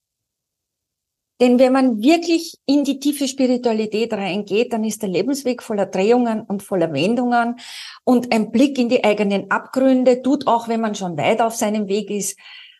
Denn 1.39 1.59
wenn 1.59 1.73
man 1.73 2.01
wirklich 2.01 2.57
in 2.65 2.85
die 2.85 2.99
tiefe 2.99 3.29
Spiritualität 3.29 4.15
reingeht, 4.15 4.73
dann 4.73 4.85
ist 4.85 5.03
der 5.03 5.11
Lebensweg 5.11 5.63
voller 5.63 5.85
Drehungen 5.85 6.41
und 6.43 6.63
voller 6.63 6.95
Wendungen 6.95 7.57
und 8.05 8.33
ein 8.33 8.53
Blick 8.53 8.79
in 8.79 8.89
die 8.89 9.05
eigenen 9.05 9.51
Abgründe 9.51 10.23
tut 10.23 10.47
auch, 10.47 10.69
wenn 10.69 10.81
man 10.81 10.95
schon 10.95 11.19
weit 11.19 11.43
auf 11.43 11.55
seinem 11.55 11.89
Weg 11.89 12.09
ist, 12.11 12.39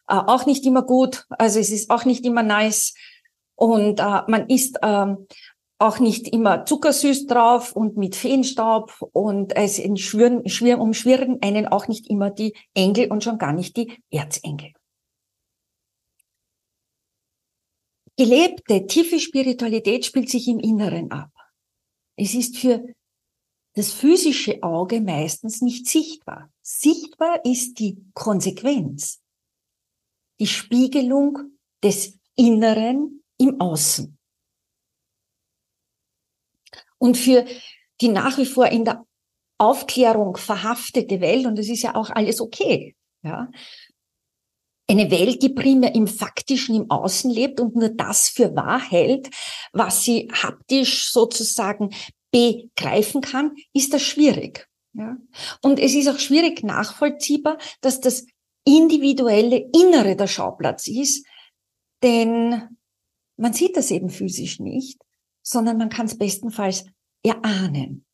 äh, 0.09 0.15
auch 0.15 0.47
nicht 0.47 0.65
immer 0.67 0.83
gut. 0.83 1.27
Also 1.31 1.59
es 1.59 1.71
ist 1.71 1.91
auch 1.91 2.05
nicht 2.05 2.25
immer 2.25 2.43
nice. 2.43 2.95
Und 3.57 4.01
äh, 4.01 4.23
man 4.27 4.49
isst 4.49 4.79
ähm, 4.83 5.27
auch 5.79 5.99
nicht 5.99 6.29
immer 6.29 6.65
zuckersüß 6.65 7.27
drauf 7.27 7.75
und 7.75 7.97
mit 7.97 8.17
Feenstaub 8.17 8.97
und 9.13 9.57
es 9.57 9.77
schwirren, 10.01 10.49
schwirren, 10.49 10.81
umschwirren 10.81 11.43
einen 11.43 11.67
auch 11.67 11.89
nicht 11.89 12.09
immer 12.09 12.31
die 12.31 12.55
Engel 12.75 13.11
und 13.11 13.25
schon 13.25 13.39
gar 13.39 13.53
nicht 13.53 13.77
die 13.77 13.93
Erzengel. 14.11 14.73
Gelebte, 18.17 18.87
tiefe 18.87 19.19
Spiritualität 19.19 20.05
spielt 20.05 20.31
sich 20.31 20.47
im 20.47 20.61
Inneren 20.61 21.11
ab. 21.11 21.31
Es 22.17 22.35
ist 22.35 22.57
für 22.57 22.85
das 23.75 23.93
physische 23.93 24.63
Auge 24.63 25.01
meistens 25.01 25.61
nicht 25.61 25.89
sichtbar. 25.89 26.49
Sichtbar 26.63 27.45
ist 27.45 27.81
die 27.81 27.99
Konsequenz 28.15 29.24
die 30.41 30.47
Spiegelung 30.47 31.59
des 31.83 32.19
Inneren 32.37 33.23
im 33.39 33.61
Außen. 33.61 34.19
Und 36.99 37.17
für 37.17 37.45
die 38.01 38.09
nach 38.09 38.39
wie 38.39 38.47
vor 38.47 38.67
in 38.67 38.85
der 38.85 39.05
Aufklärung 39.59 40.37
verhaftete 40.37 41.21
Welt, 41.21 41.47
und 41.47 41.59
das 41.59 41.69
ist 41.69 41.83
ja 41.83 41.95
auch 41.95 42.11
alles 42.11 42.41
okay, 42.41 42.97
ja, 43.23 43.51
eine 44.89 45.11
Welt, 45.11 45.43
die 45.43 45.49
primär 45.49 45.95
im 45.95 46.07
Faktischen, 46.07 46.75
im 46.75 46.91
Außen 46.91 47.31
lebt 47.31 47.61
und 47.61 47.75
nur 47.75 47.89
das 47.89 48.29
für 48.29 48.55
wahr 48.55 48.81
hält, 48.81 49.31
was 49.73 50.05
sie 50.05 50.31
haptisch 50.33 51.11
sozusagen 51.11 51.91
begreifen 52.31 53.21
kann, 53.21 53.55
ist 53.73 53.95
das 53.95 54.03
schwierig. 54.03 54.69
Ja? 54.93 55.17
Und 55.63 55.79
es 55.79 55.95
ist 55.95 56.09
auch 56.09 56.19
schwierig 56.19 56.63
nachvollziehbar, 56.63 57.59
dass 57.81 58.01
das 58.01 58.27
individuelle 58.65 59.69
Innere 59.73 60.17
der 60.17 60.27
Schauplatz 60.27 60.87
ist, 60.89 61.27
denn 62.03 62.77
man 63.37 63.53
sieht 63.53 63.77
das 63.77 63.91
eben 63.91 64.11
physisch 64.11 64.61
nicht, 64.61 65.01
sondern 65.43 65.79
man 65.79 65.89
kann 65.89 66.07
es 66.07 66.17
bestenfalls 66.17 66.87
erahnen. 67.23 68.07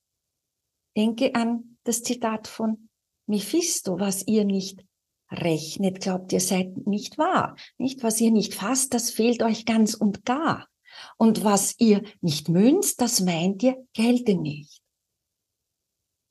Denke 0.97 1.35
an 1.35 1.79
das 1.85 2.03
Zitat 2.03 2.49
von 2.49 2.89
Mephisto, 3.27 4.01
was 4.01 4.27
ihr 4.27 4.45
nicht 4.45 4.85
rechnet, 5.31 6.01
glaubt 6.01 6.33
ihr 6.33 6.41
seid 6.41 6.87
nicht 6.87 7.17
wahr. 7.17 7.57
Nicht, 7.79 8.03
was 8.03 8.21
ihr 8.21 8.33
nicht 8.33 8.55
fasst, 8.55 8.93
das 8.95 9.11
fehlt 9.11 9.43
euch 9.43 9.65
ganz 9.65 9.95
und 9.95 10.25
gar. 10.25 10.69
Und 11.17 11.45
was 11.45 11.77
ihr 11.79 12.03
nicht 12.21 12.49
münzt, 12.49 13.01
das 13.01 13.21
meint 13.21 13.63
ihr, 13.63 13.77
gelte 13.93 14.35
nicht 14.35 14.80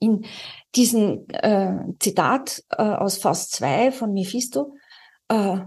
in 0.00 0.24
diesem 0.74 1.26
äh, 1.28 1.76
Zitat 2.00 2.64
äh, 2.70 2.82
aus 2.82 3.18
Faust 3.18 3.52
2 3.52 3.92
von 3.92 4.12
Mephisto 4.12 4.74
äh, 5.28 5.58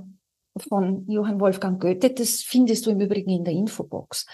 von 0.57 1.07
Johann 1.07 1.39
Wolfgang 1.39 1.81
Goethe, 1.81 2.11
das 2.11 2.41
findest 2.41 2.85
du 2.85 2.91
im 2.91 2.99
Übrigen 2.99 3.31
in 3.31 3.43
der 3.43 3.53
Infobox. 3.53 4.25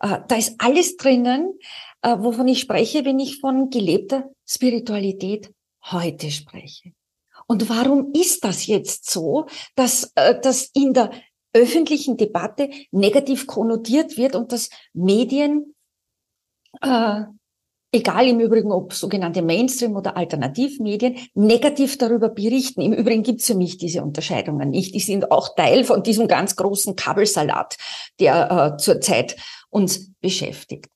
Äh, 0.00 0.18
da 0.28 0.36
ist 0.36 0.54
alles 0.58 0.96
drinnen, 0.96 1.58
äh, 2.02 2.16
wovon 2.18 2.46
ich 2.48 2.60
spreche, 2.60 3.04
wenn 3.04 3.18
ich 3.18 3.40
von 3.40 3.70
gelebter 3.70 4.30
Spiritualität 4.46 5.52
heute 5.90 6.30
spreche. 6.30 6.92
Und 7.46 7.68
warum 7.68 8.12
ist 8.12 8.44
das 8.44 8.66
jetzt 8.66 9.10
so, 9.10 9.46
dass, 9.74 10.12
äh, 10.14 10.38
dass 10.40 10.70
in 10.74 10.92
der 10.92 11.10
öffentlichen 11.54 12.16
Debatte 12.16 12.70
negativ 12.90 13.46
konnotiert 13.46 14.16
wird 14.16 14.36
und 14.36 14.52
dass 14.52 14.68
Medien, 14.92 15.74
äh, 16.82 17.22
egal 17.92 18.26
im 18.26 18.40
Übrigen 18.40 18.70
ob 18.70 18.92
sogenannte 18.92 19.42
Mainstream- 19.42 19.96
oder 19.96 20.16
Alternativmedien, 20.16 21.18
negativ 21.34 21.98
darüber 21.98 22.28
berichten. 22.28 22.80
Im 22.80 22.92
Übrigen 22.92 23.22
gibt 23.22 23.40
es 23.40 23.46
für 23.46 23.54
mich 23.54 23.78
diese 23.78 24.02
Unterscheidungen 24.02 24.70
nicht. 24.70 24.94
Die 24.94 25.00
sind 25.00 25.30
auch 25.30 25.54
Teil 25.54 25.84
von 25.84 26.02
diesem 26.02 26.28
ganz 26.28 26.56
großen 26.56 26.96
Kabelsalat, 26.96 27.76
der 28.20 28.74
äh, 28.74 28.82
zurzeit 28.82 29.36
uns 29.70 30.12
beschäftigt. 30.20 30.86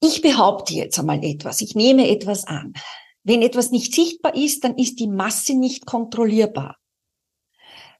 Ich 0.00 0.20
behaupte 0.20 0.74
jetzt 0.74 0.98
einmal 0.98 1.24
etwas, 1.24 1.62
ich 1.62 1.74
nehme 1.74 2.08
etwas 2.08 2.46
an. 2.46 2.74
Wenn 3.22 3.40
etwas 3.40 3.70
nicht 3.70 3.94
sichtbar 3.94 4.36
ist, 4.36 4.62
dann 4.62 4.76
ist 4.76 5.00
die 5.00 5.08
Masse 5.08 5.54
nicht 5.54 5.86
kontrollierbar. 5.86 6.76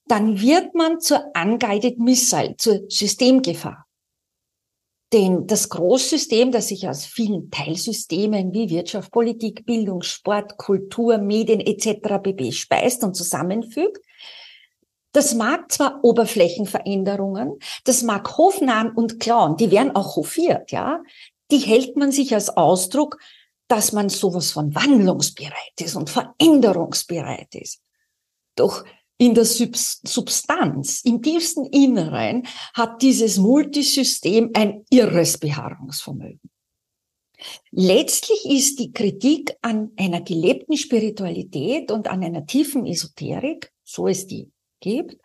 Dann 0.07 0.39
wird 0.39 0.75
man 0.75 1.01
zur 1.01 1.33
unguided 1.35 1.99
missile, 1.99 2.57
zur 2.59 2.81
Systemgefahr. 2.91 3.87
Denn 5.13 5.47
das 5.47 5.69
Großsystem, 5.69 6.51
das 6.51 6.69
sich 6.69 6.89
aus 6.89 7.05
vielen 7.05 7.51
Teilsystemen 7.51 8.53
wie 8.53 8.71
Wirtschaft, 8.71 9.13
Politik, 9.13 9.65
Bildung, 9.65 10.03
Sport, 10.03 10.57
Kultur, 10.57 11.19
Medien 11.19 11.61
etc. 11.61 12.19
bb. 12.23 12.51
speist 12.53 13.05
und 13.05 13.15
zusammenfügt, 13.15 14.05
das 15.13 15.35
mag 15.35 15.71
zwar 15.71 16.03
Oberflächenveränderungen, 16.03 17.59
das 17.85 18.03
mag 18.03 18.37
Hofnahen 18.37 18.91
und 18.91 19.21
Klauen, 19.21 19.57
die 19.57 19.71
werden 19.71 19.95
auch 19.95 20.17
hofiert, 20.17 20.73
ja 20.73 21.01
die 21.51 21.59
hält 21.59 21.97
man 21.97 22.13
sich 22.13 22.35
als 22.35 22.51
Ausdruck, 22.51 23.19
dass 23.69 23.93
man 23.93 24.09
sowas 24.09 24.51
von 24.51 24.75
wandlungsbereit 24.75 25.81
ist 25.81 25.97
und 25.97 26.11
veränderungsbereit 26.11 27.55
ist. 27.55 27.81
Doch 28.57 28.85
in 29.19 29.35
der 29.35 29.45
Substanz, 29.45 31.03
im 31.05 31.23
tiefsten 31.23 31.67
Inneren 31.67 32.47
hat 32.75 33.01
dieses 33.03 33.39
Multisystem 33.39 34.51
ein 34.55 34.85
irres 34.91 35.39
Beharrungsvermögen. 35.39 36.51
Letztlich 37.71 38.45
ist 38.47 38.79
die 38.79 38.93
Kritik 38.93 39.57
an 39.61 39.93
einer 39.97 40.21
gelebten 40.21 40.77
Spiritualität 40.77 41.91
und 41.91 42.09
an 42.09 42.25
einer 42.25 42.47
tiefen 42.47 42.87
Esoterik, 42.87 43.73
so 43.85 44.09
es 44.09 44.27
die 44.27 44.51
gibt, 44.81 45.21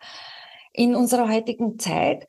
in 0.72 0.94
unserer 0.94 1.28
heutigen 1.28 1.78
Zeit 1.78 2.26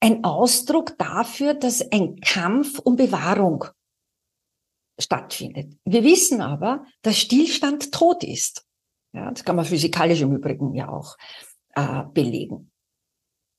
ein 0.00 0.22
Ausdruck 0.24 0.98
dafür, 0.98 1.54
dass 1.54 1.80
ein 1.92 2.20
Kampf 2.20 2.78
um 2.78 2.96
Bewahrung 2.96 3.64
stattfindet. 5.00 5.78
Wir 5.84 6.04
wissen 6.04 6.40
aber, 6.40 6.84
dass 7.02 7.18
Stillstand 7.18 7.90
tot 7.90 8.22
ist. 8.22 8.63
Ja, 9.14 9.30
das 9.30 9.44
kann 9.44 9.56
man 9.56 9.64
physikalisch 9.64 10.20
im 10.20 10.34
Übrigen 10.34 10.74
ja 10.74 10.88
auch 10.88 11.16
äh, 11.76 12.02
belegen. 12.12 12.70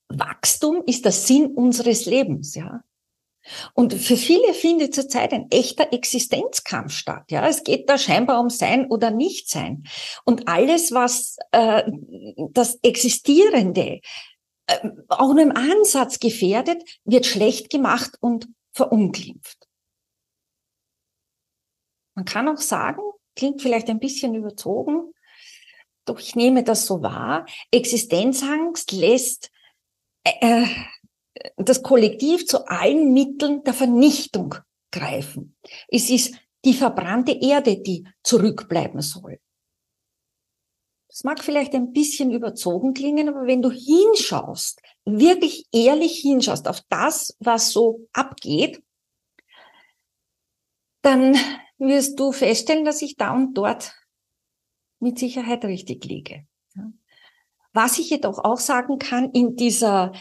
Wachstum 0.09 0.83
ist 0.85 1.05
der 1.05 1.12
Sinn 1.12 1.47
unseres 1.47 2.05
Lebens, 2.05 2.55
ja. 2.55 2.83
Und 3.74 3.93
für 3.93 4.17
viele 4.17 4.53
findet 4.53 4.95
zurzeit 4.95 5.31
ein 5.31 5.50
echter 5.51 5.93
Existenzkampf 5.93 6.91
statt. 6.93 7.25
Ja, 7.29 7.47
es 7.47 7.63
geht 7.63 7.89
da 7.89 7.97
scheinbar 7.97 8.39
um 8.41 8.50
Sein 8.50 8.88
oder 8.88 9.12
Nichtsein. 9.12 9.83
Und 10.25 10.47
alles, 10.47 10.91
was 10.91 11.38
äh, 11.51 11.83
das 12.51 12.79
Existierende 12.81 14.01
äh, 14.67 14.89
auch 15.09 15.33
nur 15.33 15.43
im 15.43 15.55
Ansatz 15.55 16.19
gefährdet, 16.19 16.83
wird 17.03 17.27
schlecht 17.27 17.69
gemacht 17.69 18.17
und 18.19 18.47
verunglimpft. 18.74 19.67
Man 22.15 22.25
kann 22.25 22.47
auch 22.50 22.62
sagen, 22.62 23.01
klingt 23.35 23.62
vielleicht 23.62 23.89
ein 23.89 24.00
bisschen 24.00 24.33
überzogen, 24.33 25.13
doch 26.05 26.19
ich 26.19 26.35
nehme 26.35 26.63
das 26.63 26.85
so 26.85 27.01
wahr, 27.01 27.45
Existenzangst 27.71 28.91
lässt 28.91 29.51
äh, 30.24 30.63
äh 30.63 30.67
das 31.57 31.83
Kollektiv 31.83 32.47
zu 32.47 32.65
allen 32.67 33.13
Mitteln 33.13 33.63
der 33.63 33.74
Vernichtung 33.74 34.55
greifen. 34.91 35.55
Es 35.88 36.09
ist 36.09 36.35
die 36.63 36.74
verbrannte 36.74 37.33
Erde, 37.33 37.77
die 37.77 38.07
zurückbleiben 38.24 39.01
soll. 39.01 39.39
Das 41.09 41.24
mag 41.24 41.43
vielleicht 41.43 41.74
ein 41.74 41.93
bisschen 41.93 42.31
überzogen 42.31 42.93
klingen, 42.93 43.29
aber 43.29 43.45
wenn 43.45 43.62
du 43.62 43.71
hinschaust, 43.71 44.81
wirklich 45.05 45.65
ehrlich 45.72 46.20
hinschaust 46.20 46.68
auf 46.68 46.81
das, 46.89 47.37
was 47.39 47.72
so 47.72 48.07
abgeht, 48.11 48.81
dann 51.03 51.37
wirst 51.77 52.20
du 52.20 52.31
feststellen, 52.31 52.83
dass 52.83 53.01
ich 53.01 53.15
da 53.15 53.31
und 53.31 53.53
dort 53.53 53.94
mit 55.05 55.20
Sicherheit 55.20 55.63
richtig 55.63 56.03
liege. 56.05 56.48
Was 57.74 58.00
ich 58.00 58.09
jedoch 58.09 58.39
auch 58.39 58.57
sagen 58.57 58.98
kann, 58.98 59.29
in 59.31 59.55
dieser, 59.55 60.13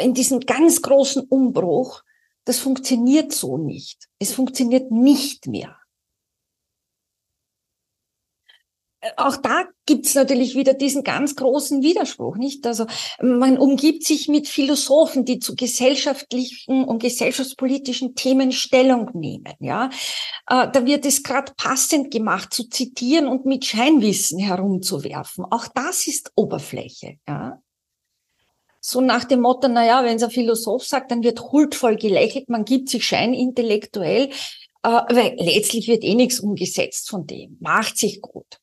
in 0.00 0.14
diesem 0.14 0.40
ganz 0.40 0.82
großen 0.82 1.22
Umbruch, 1.22 2.02
das 2.44 2.58
funktioniert 2.58 3.32
so 3.32 3.56
nicht. 3.56 4.08
Es 4.18 4.32
funktioniert 4.32 4.90
nicht 4.90 5.46
mehr. 5.46 5.76
Auch 9.16 9.36
da 9.36 9.64
gibt's 9.86 10.14
natürlich 10.14 10.54
wieder 10.54 10.74
diesen 10.74 11.02
ganz 11.02 11.34
großen 11.34 11.82
Widerspruch, 11.82 12.36
nicht? 12.36 12.66
Also 12.66 12.86
man 13.20 13.58
umgibt 13.58 14.04
sich 14.04 14.28
mit 14.28 14.48
Philosophen, 14.48 15.24
die 15.24 15.40
zu 15.40 15.56
gesellschaftlichen 15.56 16.84
und 16.84 17.00
gesellschaftspolitischen 17.00 18.14
Themen 18.14 18.52
Stellung 18.52 19.10
nehmen. 19.14 19.54
Ja, 19.58 19.90
äh, 20.48 20.68
da 20.70 20.86
wird 20.86 21.04
es 21.04 21.22
gerade 21.22 21.52
passend 21.56 22.12
gemacht, 22.12 22.54
zu 22.54 22.68
zitieren 22.68 23.26
und 23.26 23.44
mit 23.44 23.64
Scheinwissen 23.64 24.38
herumzuwerfen. 24.38 25.44
Auch 25.50 25.66
das 25.74 26.06
ist 26.06 26.30
Oberfläche. 26.36 27.16
Ja. 27.28 27.60
So 28.80 29.00
nach 29.00 29.24
dem 29.24 29.40
Motto, 29.40 29.68
na 29.68 29.84
ja, 29.84 30.04
wenn 30.04 30.16
es 30.16 30.22
ein 30.22 30.30
Philosoph 30.30 30.84
sagt, 30.84 31.10
dann 31.10 31.22
wird 31.22 31.40
huldvoll 31.40 31.96
gelächelt, 31.96 32.48
man 32.48 32.64
gibt 32.64 32.88
sich 32.88 33.04
scheinintellektuell, 33.04 34.30
äh, 34.82 34.88
weil 34.88 35.36
letztlich 35.38 35.88
wird 35.88 36.04
eh 36.04 36.14
nichts 36.14 36.40
umgesetzt 36.40 37.08
von 37.08 37.26
dem. 37.26 37.56
Macht 37.60 37.96
sich 37.96 38.20
gut. 38.20 38.61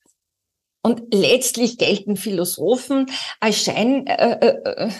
Und 0.81 1.13
letztlich 1.13 1.77
gelten 1.77 2.15
Philosophen 2.15 3.07
als 3.39 3.63
Schein, 3.63 4.07
äh, 4.07 4.39
äh, 4.39 4.91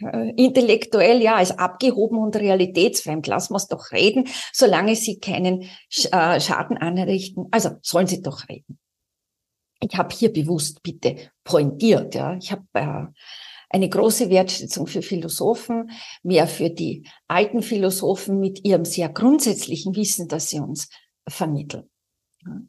äh, 0.00 0.30
intellektuell 0.36 1.20
ja 1.22 1.36
als 1.36 1.56
abgehoben 1.58 2.18
und 2.18 2.36
realitätsfremd. 2.36 3.26
Lassen 3.26 3.52
wir 3.54 3.58
es 3.58 3.68
doch 3.68 3.92
reden, 3.92 4.28
solange 4.52 4.96
sie 4.96 5.18
keinen 5.18 5.62
äh, 5.62 6.40
Schaden 6.40 6.78
anrichten. 6.78 7.46
Also 7.50 7.70
sollen 7.82 8.06
sie 8.06 8.22
doch 8.22 8.48
reden. 8.48 8.78
Ich 9.80 9.96
habe 9.96 10.14
hier 10.14 10.32
bewusst 10.32 10.82
bitte 10.82 11.16
pointiert. 11.44 12.14
Ja. 12.14 12.34
Ich 12.34 12.50
habe 12.50 12.64
äh, 12.74 13.06
eine 13.70 13.88
große 13.88 14.30
Wertschätzung 14.30 14.86
für 14.86 15.02
Philosophen, 15.02 15.90
mehr 16.22 16.46
für 16.46 16.70
die 16.70 17.06
alten 17.26 17.62
Philosophen 17.62 18.40
mit 18.40 18.64
ihrem 18.64 18.84
sehr 18.84 19.08
grundsätzlichen 19.08 19.94
Wissen, 19.94 20.26
das 20.28 20.48
sie 20.48 20.60
uns 20.60 20.88
vermitteln. 21.28 21.88
Ja. 22.44 22.60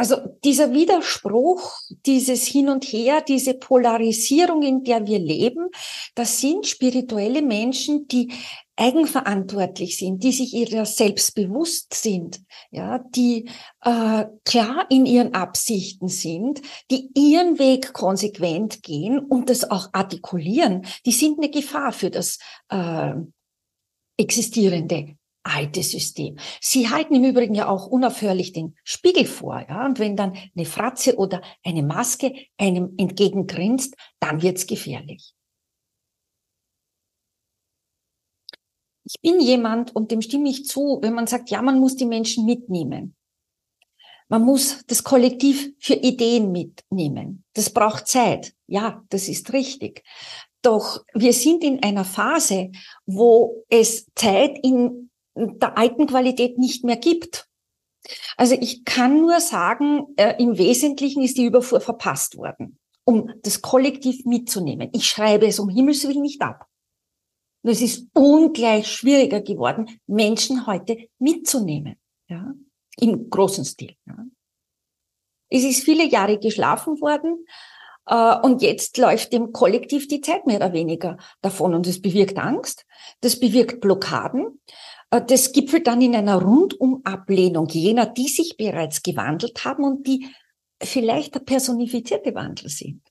Also 0.00 0.16
dieser 0.44 0.72
Widerspruch, 0.72 1.76
dieses 2.06 2.46
Hin 2.46 2.68
und 2.68 2.84
Her, 2.84 3.20
diese 3.20 3.54
Polarisierung, 3.54 4.62
in 4.62 4.84
der 4.84 5.08
wir 5.08 5.18
leben, 5.18 5.70
das 6.14 6.40
sind 6.40 6.68
spirituelle 6.68 7.42
Menschen, 7.42 8.06
die 8.06 8.32
eigenverantwortlich 8.76 9.96
sind, 9.98 10.22
die 10.22 10.30
sich 10.30 10.54
ihrer 10.54 10.86
selbst 10.86 11.34
bewusst 11.34 11.94
sind, 11.94 12.40
ja, 12.70 13.00
die 13.00 13.50
äh, 13.82 14.26
klar 14.44 14.86
in 14.88 15.04
ihren 15.04 15.34
Absichten 15.34 16.06
sind, 16.06 16.62
die 16.92 17.10
ihren 17.14 17.58
Weg 17.58 17.92
konsequent 17.92 18.84
gehen 18.84 19.18
und 19.18 19.50
das 19.50 19.68
auch 19.68 19.88
artikulieren, 19.94 20.86
die 21.06 21.12
sind 21.12 21.38
eine 21.38 21.50
Gefahr 21.50 21.90
für 21.90 22.10
das 22.10 22.38
äh, 22.68 23.14
existierende 24.16 25.17
alte 25.48 25.82
System. 25.82 26.38
Sie 26.60 26.88
halten 26.88 27.14
im 27.14 27.24
Übrigen 27.24 27.54
ja 27.54 27.68
auch 27.68 27.86
unaufhörlich 27.86 28.52
den 28.52 28.76
Spiegel 28.84 29.26
vor, 29.26 29.64
ja. 29.68 29.86
Und 29.86 29.98
wenn 29.98 30.16
dann 30.16 30.36
eine 30.54 30.66
Fratze 30.66 31.16
oder 31.16 31.42
eine 31.64 31.82
Maske 31.82 32.34
einem 32.58 32.94
entgegengrinst, 32.96 33.94
dann 34.20 34.42
wird's 34.42 34.66
gefährlich. 34.66 35.34
Ich 39.04 39.20
bin 39.22 39.40
jemand, 39.40 39.96
und 39.96 40.10
dem 40.10 40.20
stimme 40.20 40.50
ich 40.50 40.66
zu, 40.66 40.98
wenn 41.00 41.14
man 41.14 41.26
sagt, 41.26 41.48
ja, 41.50 41.62
man 41.62 41.80
muss 41.80 41.96
die 41.96 42.04
Menschen 42.04 42.44
mitnehmen. 42.44 43.16
Man 44.28 44.42
muss 44.42 44.84
das 44.86 45.02
Kollektiv 45.02 45.72
für 45.78 45.94
Ideen 45.94 46.52
mitnehmen. 46.52 47.44
Das 47.54 47.70
braucht 47.70 48.06
Zeit. 48.06 48.52
Ja, 48.66 49.02
das 49.08 49.28
ist 49.28 49.54
richtig. 49.54 50.02
Doch 50.60 51.02
wir 51.14 51.32
sind 51.32 51.64
in 51.64 51.82
einer 51.82 52.04
Phase, 52.04 52.70
wo 53.06 53.64
es 53.70 54.06
Zeit 54.14 54.58
in 54.62 55.10
der 55.38 55.78
alten 55.78 56.06
Qualität 56.06 56.58
nicht 56.58 56.84
mehr 56.84 56.96
gibt. 56.96 57.48
Also 58.36 58.56
ich 58.58 58.84
kann 58.84 59.20
nur 59.20 59.40
sagen, 59.40 60.06
äh, 60.16 60.34
im 60.42 60.58
Wesentlichen 60.58 61.22
ist 61.22 61.36
die 61.36 61.44
Überfuhr 61.44 61.80
verpasst 61.80 62.36
worden, 62.36 62.78
um 63.04 63.32
das 63.42 63.62
Kollektiv 63.62 64.24
mitzunehmen. 64.24 64.90
Ich 64.92 65.06
schreibe 65.06 65.46
es 65.46 65.58
um 65.58 65.68
Himmels 65.68 66.06
Willen 66.06 66.22
nicht 66.22 66.40
ab. 66.42 66.66
Nur 67.62 67.72
es 67.72 67.82
ist 67.82 68.06
ungleich 68.14 68.86
schwieriger 68.86 69.40
geworden, 69.40 70.00
Menschen 70.06 70.66
heute 70.66 71.08
mitzunehmen, 71.18 71.96
ja, 72.28 72.54
im 72.98 73.28
großen 73.28 73.64
Stil. 73.64 73.94
Ja. 74.06 74.16
Es 75.50 75.64
ist 75.64 75.84
viele 75.84 76.06
Jahre 76.06 76.38
geschlafen 76.38 77.00
worden. 77.00 77.44
Äh, 78.06 78.36
und 78.40 78.62
jetzt 78.62 78.96
läuft 78.98 79.32
dem 79.32 79.52
Kollektiv 79.52 80.08
die 80.08 80.20
Zeit 80.20 80.46
mehr 80.46 80.56
oder 80.56 80.72
weniger 80.72 81.18
davon. 81.40 81.74
Und 81.74 81.86
das 81.86 82.00
bewirkt 82.00 82.38
Angst, 82.38 82.86
das 83.20 83.38
bewirkt 83.38 83.80
Blockaden. 83.80 84.60
Äh, 85.10 85.22
das 85.26 85.52
gipfelt 85.52 85.86
dann 85.86 86.00
in 86.00 86.14
einer 86.14 86.40
Rundumablehnung 86.40 87.68
jener, 87.68 88.06
die 88.06 88.28
sich 88.28 88.56
bereits 88.56 89.02
gewandelt 89.02 89.64
haben 89.64 89.84
und 89.84 90.06
die 90.06 90.28
vielleicht 90.82 91.34
der 91.34 91.40
personifizierte 91.40 92.34
Wandel 92.34 92.68
sind. 92.68 93.02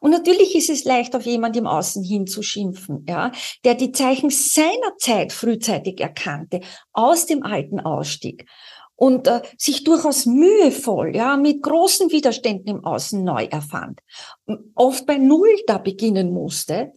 Und 0.00 0.10
natürlich 0.10 0.54
ist 0.54 0.70
es 0.70 0.84
leicht, 0.84 1.14
auf 1.14 1.26
jemand 1.26 1.56
im 1.56 1.66
Außen 1.66 2.02
hinzuschimpfen, 2.02 3.04
ja, 3.08 3.32
der 3.64 3.74
die 3.74 3.92
Zeichen 3.92 4.30
seiner 4.30 4.96
Zeit 4.98 5.32
frühzeitig 5.32 6.00
erkannte, 6.00 6.60
aus 6.92 7.26
dem 7.26 7.42
Alten 7.42 7.80
ausstieg 7.80 8.46
und 8.94 9.28
äh, 9.28 9.42
sich 9.58 9.84
durchaus 9.84 10.24
mühevoll, 10.24 11.14
ja, 11.14 11.36
mit 11.36 11.62
großen 11.62 12.10
Widerständen 12.10 12.68
im 12.76 12.84
Außen 12.84 13.22
neu 13.22 13.44
erfand, 13.44 14.00
oft 14.74 15.06
bei 15.06 15.18
Null 15.18 15.54
da 15.66 15.78
beginnen 15.78 16.32
musste 16.32 16.92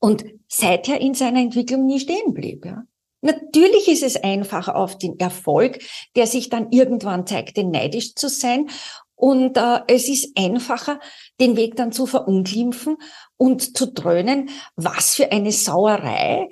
und 0.00 0.24
seither 0.48 1.00
in 1.00 1.14
seiner 1.14 1.40
Entwicklung 1.40 1.86
nie 1.86 2.00
stehen 2.00 2.34
blieb, 2.34 2.64
ja. 2.64 2.84
Natürlich 3.24 3.88
ist 3.88 4.02
es 4.02 4.16
einfacher 4.16 4.76
auf 4.76 4.98
den 4.98 5.18
Erfolg, 5.18 5.82
der 6.14 6.26
sich 6.26 6.50
dann 6.50 6.70
irgendwann 6.72 7.26
zeigte, 7.26 7.64
neidisch 7.64 8.14
zu 8.14 8.28
sein. 8.28 8.68
Und 9.14 9.56
äh, 9.56 9.80
es 9.88 10.10
ist 10.10 10.36
einfacher, 10.36 11.00
den 11.40 11.56
Weg 11.56 11.74
dann 11.76 11.90
zu 11.90 12.04
verunglimpfen 12.04 12.98
und 13.38 13.78
zu 13.78 13.90
dröhnen, 13.90 14.50
was 14.76 15.14
für 15.14 15.32
eine 15.32 15.52
Sauerei. 15.52 16.50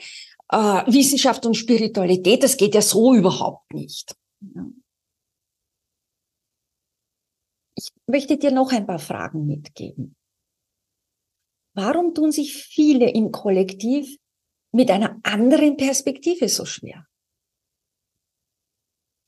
Äh, 0.49 0.57
Wissenschaft 0.57 1.45
und 1.45 1.59
Spiritualität, 1.59 2.43
das 2.43 2.57
geht 2.57 2.75
ja 2.75 2.81
so 2.81 3.15
überhaupt 3.15 3.75
nicht. 3.75 4.17
Ich 7.75 7.91
möchte 8.07 8.39
dir 8.39 8.51
noch 8.51 8.73
ein 8.73 8.87
paar 8.87 8.99
Fragen 8.99 9.47
mitgeben. 9.47 10.17
Warum 11.75 12.15
tun 12.15 12.33
sich 12.33 12.55
viele 12.55 13.11
im 13.11 13.33
Kollektiv 13.33 14.19
mit 14.73 14.91
einer 14.91 15.19
anderen 15.23 15.77
Perspektive 15.77 16.49
so 16.49 16.65
schwer? 16.65 17.07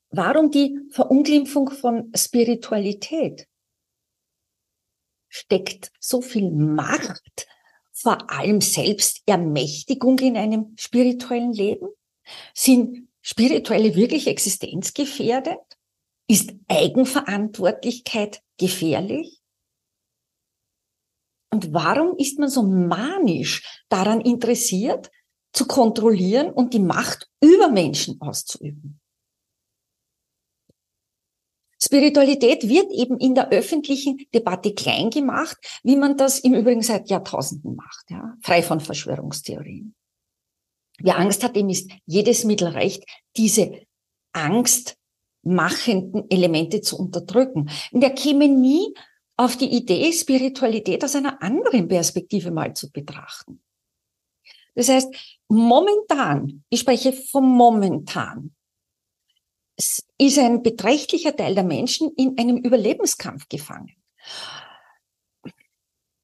Warum 0.09 0.51
die 0.51 0.79
Verunglimpfung 0.91 1.71
von 1.71 2.11
Spiritualität? 2.15 3.47
Steckt 5.27 5.91
so 5.99 6.21
viel 6.21 6.51
Macht, 6.51 7.47
vor 7.91 8.29
allem 8.31 8.61
Selbstermächtigung 8.61 10.19
in 10.19 10.37
einem 10.37 10.73
spirituellen 10.77 11.51
Leben? 11.51 11.89
Sind 12.53 13.09
spirituelle 13.21 13.95
wirklich 13.95 14.27
existenzgefährdet? 14.27 15.59
Ist 16.27 16.53
Eigenverantwortlichkeit 16.67 18.41
gefährlich? 18.57 19.41
Und 21.51 21.73
warum 21.73 22.17
ist 22.17 22.39
man 22.39 22.49
so 22.49 22.63
manisch 22.63 23.83
daran 23.89 24.21
interessiert, 24.21 25.09
zu 25.53 25.65
kontrollieren 25.65 26.51
und 26.51 26.73
die 26.73 26.79
Macht 26.79 27.29
über 27.41 27.69
Menschen 27.69 28.19
auszuüben? 28.19 28.99
Spiritualität 31.85 32.67
wird 32.67 32.91
eben 32.91 33.19
in 33.19 33.35
der 33.35 33.49
öffentlichen 33.49 34.25
Debatte 34.33 34.73
klein 34.73 35.11
gemacht, 35.11 35.57
wie 35.83 35.95
man 35.95 36.17
das 36.17 36.39
im 36.39 36.55
Übrigen 36.55 36.81
seit 36.81 37.09
Jahrtausenden 37.09 37.75
macht, 37.75 38.09
ja, 38.09 38.35
frei 38.41 38.63
von 38.63 38.79
Verschwörungstheorien. 38.79 39.93
Wer 40.99 41.19
Angst 41.19 41.43
hat, 41.43 41.55
dem 41.55 41.69
ist 41.69 41.91
jedes 42.05 42.43
Mittel 42.43 42.69
recht, 42.69 43.03
diese 43.37 43.81
angstmachenden 44.33 46.29
Elemente 46.29 46.81
zu 46.81 46.97
unterdrücken. 46.97 47.69
Und 47.91 48.03
er 48.03 48.11
käme 48.11 48.47
nie 48.47 48.93
auf 49.37 49.57
die 49.57 49.71
Idee, 49.71 50.11
Spiritualität 50.13 51.03
aus 51.03 51.15
einer 51.15 51.41
anderen 51.41 51.87
Perspektive 51.87 52.51
mal 52.51 52.73
zu 52.73 52.91
betrachten. 52.91 53.61
Das 54.75 54.89
heißt, 54.89 55.13
momentan, 55.47 56.63
ich 56.69 56.81
spreche 56.81 57.13
vom 57.13 57.45
momentan, 57.55 58.55
ist 60.17 60.39
ein 60.39 60.63
beträchtlicher 60.63 61.35
Teil 61.35 61.55
der 61.55 61.63
Menschen 61.63 62.11
in 62.15 62.37
einem 62.37 62.57
Überlebenskampf 62.57 63.47
gefangen. 63.49 63.95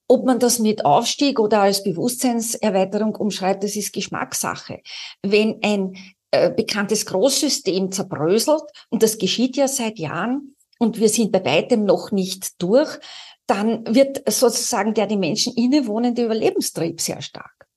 Ob 0.07 0.25
man 0.25 0.39
das 0.39 0.59
mit 0.59 0.85
Aufstieg 0.85 1.39
oder 1.39 1.61
als 1.61 1.83
Bewusstseinserweiterung 1.83 3.15
umschreibt, 3.15 3.63
das 3.63 3.75
ist 3.75 3.93
Geschmackssache. 3.93 4.81
Wenn 5.21 5.59
ein 5.63 5.97
äh, 6.31 6.51
bekanntes 6.51 7.05
Großsystem 7.05 7.91
zerbröselt, 7.91 8.63
und 8.89 9.03
das 9.03 9.17
geschieht 9.17 9.55
ja 9.55 9.67
seit 9.67 9.99
Jahren, 9.99 10.55
und 10.81 10.99
wir 10.99 11.09
sind 11.09 11.31
bei 11.31 11.45
weitem 11.45 11.85
noch 11.85 12.11
nicht 12.11 12.59
durch, 12.61 12.97
dann 13.45 13.85
wird 13.93 14.23
sozusagen 14.27 14.95
der 14.95 15.05
die 15.05 15.15
Menschen 15.15 15.53
innewohnende 15.53 16.25
Überlebenstrieb 16.25 16.99
sehr 16.99 17.21
stark. 17.21 17.67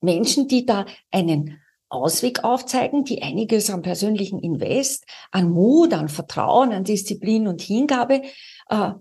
Menschen, 0.00 0.48
die 0.48 0.64
da 0.64 0.86
einen 1.10 1.60
Ausweg 1.90 2.42
aufzeigen, 2.42 3.04
die 3.04 3.20
einiges 3.20 3.68
an 3.68 3.82
persönlichen 3.82 4.38
Invest, 4.38 5.04
an 5.30 5.50
Mut, 5.50 5.92
an 5.92 6.08
Vertrauen, 6.08 6.72
an 6.72 6.84
Disziplin 6.84 7.48
und 7.48 7.60
Hingabe 7.60 8.22
äh, 8.70 8.92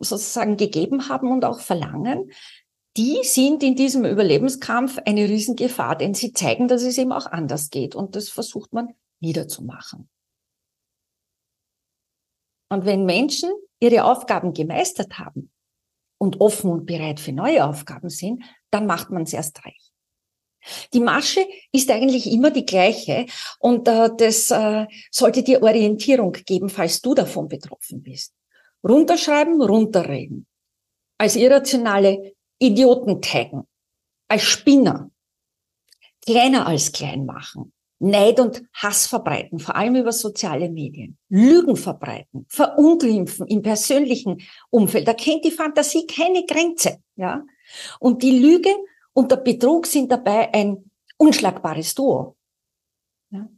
sozusagen 0.00 0.58
gegeben 0.58 1.08
haben 1.08 1.30
und 1.32 1.46
auch 1.46 1.60
verlangen, 1.60 2.30
die 2.98 3.20
sind 3.22 3.62
in 3.62 3.74
diesem 3.74 4.04
Überlebenskampf 4.04 4.98
eine 5.06 5.26
Riesengefahr, 5.30 5.96
denn 5.96 6.12
sie 6.12 6.34
zeigen, 6.34 6.68
dass 6.68 6.82
es 6.82 6.98
eben 6.98 7.12
auch 7.12 7.26
anders 7.26 7.70
geht 7.70 7.94
und 7.94 8.16
das 8.16 8.28
versucht 8.28 8.74
man 8.74 8.92
niederzumachen. 9.20 10.10
Und 12.74 12.86
wenn 12.86 13.04
Menschen 13.04 13.52
ihre 13.78 14.02
Aufgaben 14.02 14.52
gemeistert 14.52 15.20
haben 15.20 15.52
und 16.18 16.40
offen 16.40 16.72
und 16.72 16.86
bereit 16.86 17.20
für 17.20 17.30
neue 17.30 17.64
Aufgaben 17.64 18.08
sind, 18.10 18.42
dann 18.70 18.86
macht 18.86 19.10
man 19.10 19.22
es 19.22 19.32
erst 19.32 19.64
recht. 19.64 19.92
Die 20.92 20.98
Masche 20.98 21.46
ist 21.70 21.88
eigentlich 21.88 22.26
immer 22.26 22.50
die 22.50 22.66
gleiche 22.66 23.26
und 23.60 23.86
äh, 23.86 24.10
das 24.16 24.50
äh, 24.50 24.86
sollte 25.12 25.44
dir 25.44 25.62
Orientierung 25.62 26.32
geben, 26.32 26.68
falls 26.68 27.00
du 27.00 27.14
davon 27.14 27.46
betroffen 27.46 28.02
bist. 28.02 28.34
Runterschreiben, 28.82 29.62
runterreden. 29.62 30.48
Als 31.16 31.36
irrationale 31.36 32.34
Idioten 32.58 33.22
taggen. 33.22 33.68
Als 34.26 34.42
Spinner. 34.42 35.12
Kleiner 36.26 36.66
als 36.66 36.90
klein 36.90 37.24
machen. 37.24 37.72
Neid 38.04 38.38
und 38.38 38.62
Hass 38.74 39.06
verbreiten, 39.06 39.58
vor 39.58 39.76
allem 39.76 39.96
über 39.96 40.12
soziale 40.12 40.68
Medien. 40.68 41.16
Lügen 41.28 41.76
verbreiten, 41.76 42.46
verunglimpfen 42.48 43.46
im 43.46 43.62
persönlichen 43.62 44.42
Umfeld. 44.70 45.08
Da 45.08 45.14
kennt 45.14 45.44
die 45.44 45.50
Fantasie 45.50 46.06
keine 46.06 46.44
Grenze, 46.44 46.98
ja. 47.16 47.44
Und 47.98 48.22
die 48.22 48.38
Lüge 48.38 48.70
und 49.14 49.30
der 49.30 49.36
Betrug 49.36 49.86
sind 49.86 50.12
dabei 50.12 50.52
ein 50.52 50.90
unschlagbares 51.16 51.94
Duo. 51.94 52.36
Ja? 53.30 53.48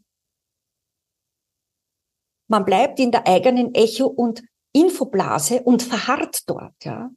Man 2.48 2.64
bleibt 2.64 3.00
in 3.00 3.10
der 3.10 3.26
eigenen 3.26 3.74
Echo- 3.74 4.06
und 4.06 4.44
Infoblase 4.72 5.62
und 5.62 5.82
verharrt 5.82 6.48
dort. 6.48 6.84
Ja? 6.84 7.10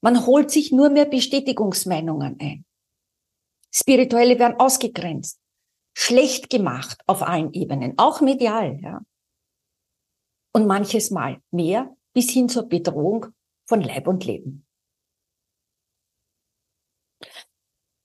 Man 0.00 0.26
holt 0.26 0.50
sich 0.50 0.72
nur 0.72 0.90
mehr 0.90 1.06
Bestätigungsmeinungen 1.06 2.36
ein. 2.40 2.64
Spirituelle 3.72 4.38
werden 4.38 4.58
ausgegrenzt, 4.58 5.40
schlecht 5.98 6.48
gemacht 6.48 7.00
auf 7.08 7.22
allen 7.22 7.52
Ebenen, 7.54 7.94
auch 7.98 8.20
medial. 8.20 8.78
Ja? 8.80 9.00
Und 10.52 10.68
manches 10.68 11.10
Mal 11.10 11.42
mehr 11.50 11.92
bis 12.12 12.30
hin 12.30 12.48
zur 12.48 12.68
Bedrohung 12.68 13.26
von 13.66 13.80
Leib 13.80 14.06
und 14.06 14.24
Leben. 14.24 14.64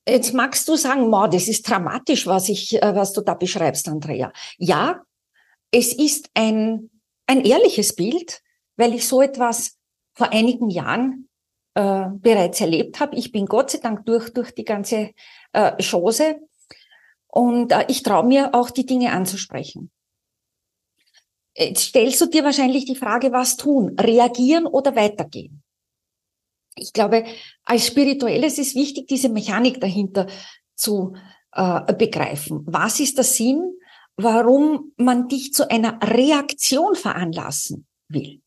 Jetzt 0.09 0.33
magst 0.33 0.67
du 0.67 0.75
sagen, 0.75 1.09
Ma, 1.11 1.27
das 1.27 1.47
ist 1.47 1.69
dramatisch, 1.69 2.25
was 2.25 2.49
ich, 2.49 2.81
äh, 2.81 2.95
was 2.95 3.13
du 3.13 3.21
da 3.21 3.35
beschreibst, 3.35 3.87
Andrea. 3.87 4.33
Ja, 4.57 5.03
es 5.71 5.93
ist 5.93 6.31
ein, 6.33 6.89
ein 7.27 7.45
ehrliches 7.45 7.95
Bild, 7.95 8.41
weil 8.75 8.95
ich 8.95 9.07
so 9.07 9.21
etwas 9.21 9.77
vor 10.15 10.31
einigen 10.31 10.71
Jahren 10.71 11.29
äh, 11.75 12.07
bereits 12.09 12.59
erlebt 12.59 12.99
habe. 12.99 13.15
Ich 13.17 13.31
bin 13.31 13.45
Gott 13.45 13.69
sei 13.69 13.77
Dank 13.77 14.05
durch, 14.07 14.33
durch 14.33 14.53
die 14.55 14.65
ganze 14.65 15.11
äh, 15.53 15.81
Chose 15.81 16.39
und 17.33 17.71
äh, 17.71 17.85
ich 17.87 18.03
traue 18.03 18.25
mir 18.25 18.53
auch 18.53 18.69
die 18.69 18.85
Dinge 18.85 19.11
anzusprechen. 19.11 19.91
Jetzt 21.55 21.85
stellst 21.85 22.19
du 22.21 22.25
dir 22.25 22.43
wahrscheinlich 22.43 22.85
die 22.85 22.95
Frage, 22.95 23.31
was 23.31 23.57
tun? 23.57 23.95
Reagieren 23.99 24.65
oder 24.65 24.95
weitergehen? 24.95 25.63
ich 26.75 26.93
glaube, 26.93 27.25
als 27.65 27.87
Spirituelles 27.87 28.57
ist 28.57 28.75
wichtig, 28.75 29.07
diese 29.07 29.29
Mechanik 29.29 29.79
dahinter 29.79 30.27
zu 30.75 31.13
äh, 31.51 31.93
begreifen. 31.93 32.63
Was 32.65 32.99
ist 32.99 33.17
der 33.17 33.25
Sinn, 33.25 33.77
warum 34.15 34.91
man 34.97 35.27
dich 35.27 35.53
zu 35.53 35.69
einer 35.69 35.99
Reaktion 36.01 36.95
veranlassen 36.95 37.87
will? 38.07 38.41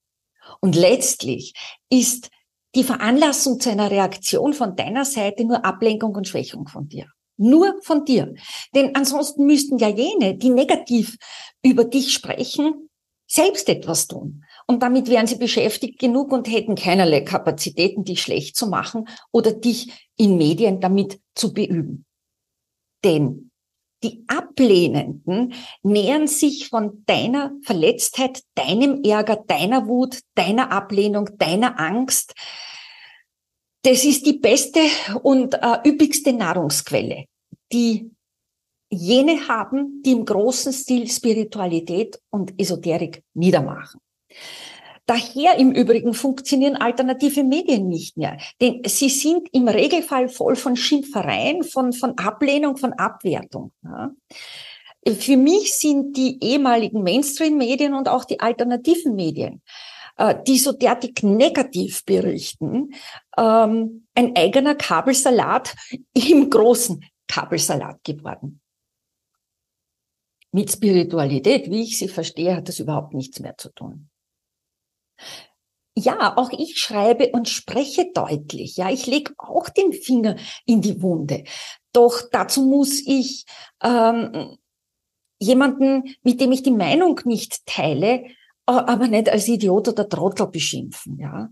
Und 0.60 0.74
letztlich 0.74 1.54
ist 1.88 2.30
die 2.74 2.84
Veranlassung 2.84 3.60
zu 3.60 3.70
einer 3.70 3.90
Reaktion 3.90 4.52
von 4.52 4.76
deiner 4.76 5.04
Seite 5.04 5.44
nur 5.44 5.64
Ablenkung 5.64 6.14
und 6.14 6.28
Schwächung 6.28 6.68
von 6.68 6.88
dir. 6.88 7.06
Nur 7.36 7.80
von 7.82 8.04
dir. 8.04 8.34
Denn 8.74 8.94
ansonsten 8.94 9.46
müssten 9.46 9.78
ja 9.78 9.88
jene, 9.88 10.36
die 10.36 10.50
negativ 10.50 11.16
über 11.62 11.84
dich 11.84 12.12
sprechen, 12.12 12.88
selbst 13.26 13.68
etwas 13.68 14.06
tun. 14.06 14.44
Und 14.66 14.82
damit 14.82 15.08
wären 15.08 15.26
sie 15.26 15.36
beschäftigt 15.36 15.98
genug 15.98 16.32
und 16.32 16.48
hätten 16.48 16.74
keinerlei 16.74 17.20
Kapazitäten, 17.20 18.04
dich 18.04 18.22
schlecht 18.22 18.56
zu 18.56 18.68
machen 18.68 19.08
oder 19.32 19.52
dich 19.52 20.08
in 20.16 20.36
Medien 20.36 20.80
damit 20.80 21.20
zu 21.34 21.52
beüben. 21.52 22.04
Denn 23.04 23.50
die 24.02 24.24
Ablehnenden 24.28 25.54
nähern 25.82 26.26
sich 26.26 26.68
von 26.68 27.02
deiner 27.06 27.52
Verletztheit, 27.62 28.42
deinem 28.54 29.02
Ärger, 29.02 29.36
deiner 29.46 29.88
Wut, 29.88 30.20
deiner 30.34 30.70
Ablehnung, 30.70 31.30
deiner 31.38 31.80
Angst. 31.80 32.34
Das 33.86 34.04
ist 34.04 34.26
die 34.26 34.32
beste 34.32 34.80
und 35.22 35.54
äh, 35.54 35.88
üppigste 35.88 36.32
Nahrungsquelle, 36.32 37.26
die 37.72 38.10
jene 38.90 39.46
haben, 39.46 40.02
die 40.04 40.10
im 40.10 40.24
großen 40.24 40.72
Stil 40.72 41.08
Spiritualität 41.08 42.18
und 42.30 42.52
Esoterik 42.60 43.22
niedermachen. 43.34 44.00
Daher 45.06 45.56
im 45.58 45.70
Übrigen 45.70 46.14
funktionieren 46.14 46.74
alternative 46.74 47.44
Medien 47.44 47.88
nicht 47.88 48.16
mehr, 48.16 48.38
denn 48.60 48.82
sie 48.86 49.08
sind 49.08 49.46
im 49.52 49.68
Regelfall 49.68 50.28
voll 50.28 50.56
von 50.56 50.74
Schimpfereien, 50.74 51.62
von, 51.62 51.92
von 51.92 52.18
Ablehnung, 52.18 52.78
von 52.78 52.92
Abwertung. 52.94 53.70
Ja. 53.84 54.10
Für 55.14 55.36
mich 55.36 55.78
sind 55.78 56.16
die 56.16 56.42
ehemaligen 56.42 57.04
Mainstream-Medien 57.04 57.94
und 57.94 58.08
auch 58.08 58.24
die 58.24 58.40
alternativen 58.40 59.14
Medien, 59.14 59.62
die 60.46 60.58
so 60.58 60.72
derartig 60.72 61.22
negativ 61.22 62.04
berichten, 62.04 62.94
ähm, 63.36 64.06
ein 64.14 64.34
eigener 64.34 64.74
Kabelsalat 64.74 65.74
im 66.14 66.48
großen 66.48 67.04
Kabelsalat 67.28 68.02
geworden. 68.04 68.60
Mit 70.52 70.72
Spiritualität, 70.72 71.70
wie 71.70 71.82
ich 71.82 71.98
sie 71.98 72.08
verstehe, 72.08 72.56
hat 72.56 72.68
das 72.68 72.78
überhaupt 72.78 73.12
nichts 73.12 73.40
mehr 73.40 73.58
zu 73.58 73.68
tun. 73.70 74.08
Ja, 75.98 76.36
auch 76.36 76.50
ich 76.50 76.78
schreibe 76.78 77.30
und 77.32 77.48
spreche 77.48 78.10
deutlich. 78.14 78.76
Ja, 78.76 78.90
ich 78.90 79.06
lege 79.06 79.32
auch 79.38 79.68
den 79.68 79.92
Finger 79.92 80.36
in 80.66 80.82
die 80.82 81.02
Wunde. 81.02 81.44
Doch 81.92 82.22
dazu 82.30 82.62
muss 82.62 83.02
ich 83.06 83.46
ähm, 83.82 84.58
jemanden, 85.38 86.14
mit 86.22 86.40
dem 86.40 86.52
ich 86.52 86.62
die 86.62 86.70
Meinung 86.70 87.20
nicht 87.24 87.64
teile, 87.66 88.24
äh, 88.24 88.34
aber 88.66 89.08
nicht 89.08 89.28
als 89.28 89.48
Idiot 89.48 89.88
oder 89.88 90.08
Trottel 90.08 90.48
beschimpfen. 90.48 91.18
Ja, 91.18 91.50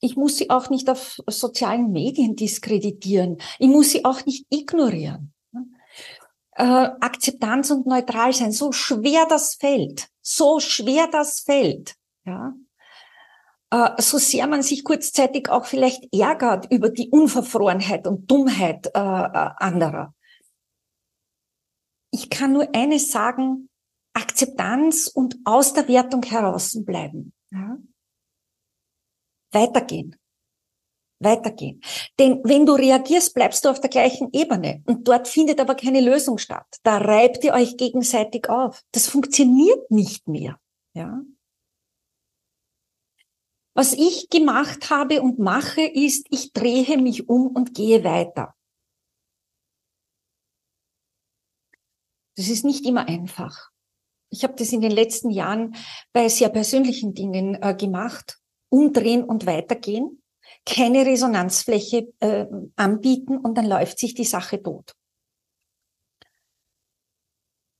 ich 0.00 0.16
muss 0.16 0.36
sie 0.36 0.50
auch 0.50 0.70
nicht 0.70 0.88
auf 0.88 1.18
sozialen 1.26 1.90
Medien 1.90 2.36
diskreditieren. 2.36 3.38
Ich 3.58 3.68
muss 3.68 3.90
sie 3.90 4.04
auch 4.04 4.24
nicht 4.26 4.46
ignorieren. 4.50 5.32
Äh, 6.56 6.62
Akzeptanz 7.00 7.70
und 7.70 7.86
neutral 7.86 8.32
sein, 8.32 8.52
so 8.52 8.70
schwer 8.70 9.26
das 9.28 9.54
fällt 9.56 10.08
so 10.24 10.58
schwer 10.58 11.06
das 11.06 11.40
fällt, 11.40 11.94
ja, 12.24 12.54
äh, 13.70 14.02
so 14.02 14.16
sehr 14.18 14.46
man 14.46 14.62
sich 14.62 14.82
kurzzeitig 14.82 15.50
auch 15.50 15.66
vielleicht 15.66 16.12
ärgert 16.14 16.72
über 16.72 16.88
die 16.88 17.10
Unverfrorenheit 17.10 18.06
und 18.06 18.30
Dummheit 18.30 18.86
äh, 18.86 18.98
äh, 18.98 19.50
anderer. 19.58 20.14
Ich 22.10 22.30
kann 22.30 22.52
nur 22.52 22.74
eines 22.74 23.10
sagen, 23.10 23.68
Akzeptanz 24.14 25.08
und 25.08 25.36
aus 25.44 25.74
der 25.74 25.86
Wertung 25.88 26.22
heraus 26.22 26.76
bleiben. 26.84 27.32
Ja? 27.50 27.76
Weitergehen. 29.52 30.16
Weitergehen. 31.20 31.80
Denn 32.18 32.40
wenn 32.44 32.66
du 32.66 32.74
reagierst, 32.74 33.34
bleibst 33.34 33.64
du 33.64 33.68
auf 33.68 33.80
der 33.80 33.90
gleichen 33.90 34.30
Ebene. 34.32 34.82
Und 34.86 35.08
dort 35.08 35.28
findet 35.28 35.60
aber 35.60 35.74
keine 35.74 36.00
Lösung 36.00 36.38
statt. 36.38 36.66
Da 36.82 36.98
reibt 36.98 37.44
ihr 37.44 37.54
euch 37.54 37.76
gegenseitig 37.76 38.48
auf. 38.48 38.82
Das 38.92 39.08
funktioniert 39.08 39.90
nicht 39.90 40.28
mehr. 40.28 40.58
Ja. 40.94 41.22
Was 43.74 43.92
ich 43.92 44.28
gemacht 44.30 44.90
habe 44.90 45.20
und 45.22 45.38
mache, 45.38 45.82
ist, 45.82 46.26
ich 46.30 46.52
drehe 46.52 46.96
mich 46.98 47.28
um 47.28 47.48
und 47.48 47.74
gehe 47.74 48.04
weiter. 48.04 48.54
Das 52.36 52.48
ist 52.48 52.64
nicht 52.64 52.84
immer 52.84 53.06
einfach. 53.08 53.73
Ich 54.34 54.44
habe 54.44 54.54
das 54.56 54.72
in 54.72 54.80
den 54.80 54.92
letzten 54.92 55.30
Jahren 55.30 55.74
bei 56.12 56.28
sehr 56.28 56.48
persönlichen 56.48 57.14
Dingen 57.14 57.58
äh, 57.62 57.74
gemacht. 57.74 58.38
Umdrehen 58.68 59.22
und 59.22 59.46
weitergehen 59.46 60.20
keine 60.64 61.04
Resonanzfläche 61.04 62.12
äh, 62.20 62.46
anbieten 62.76 63.38
und 63.38 63.56
dann 63.56 63.66
läuft 63.66 63.98
sich 63.98 64.14
die 64.14 64.24
Sache 64.24 64.62
tot. 64.62 64.94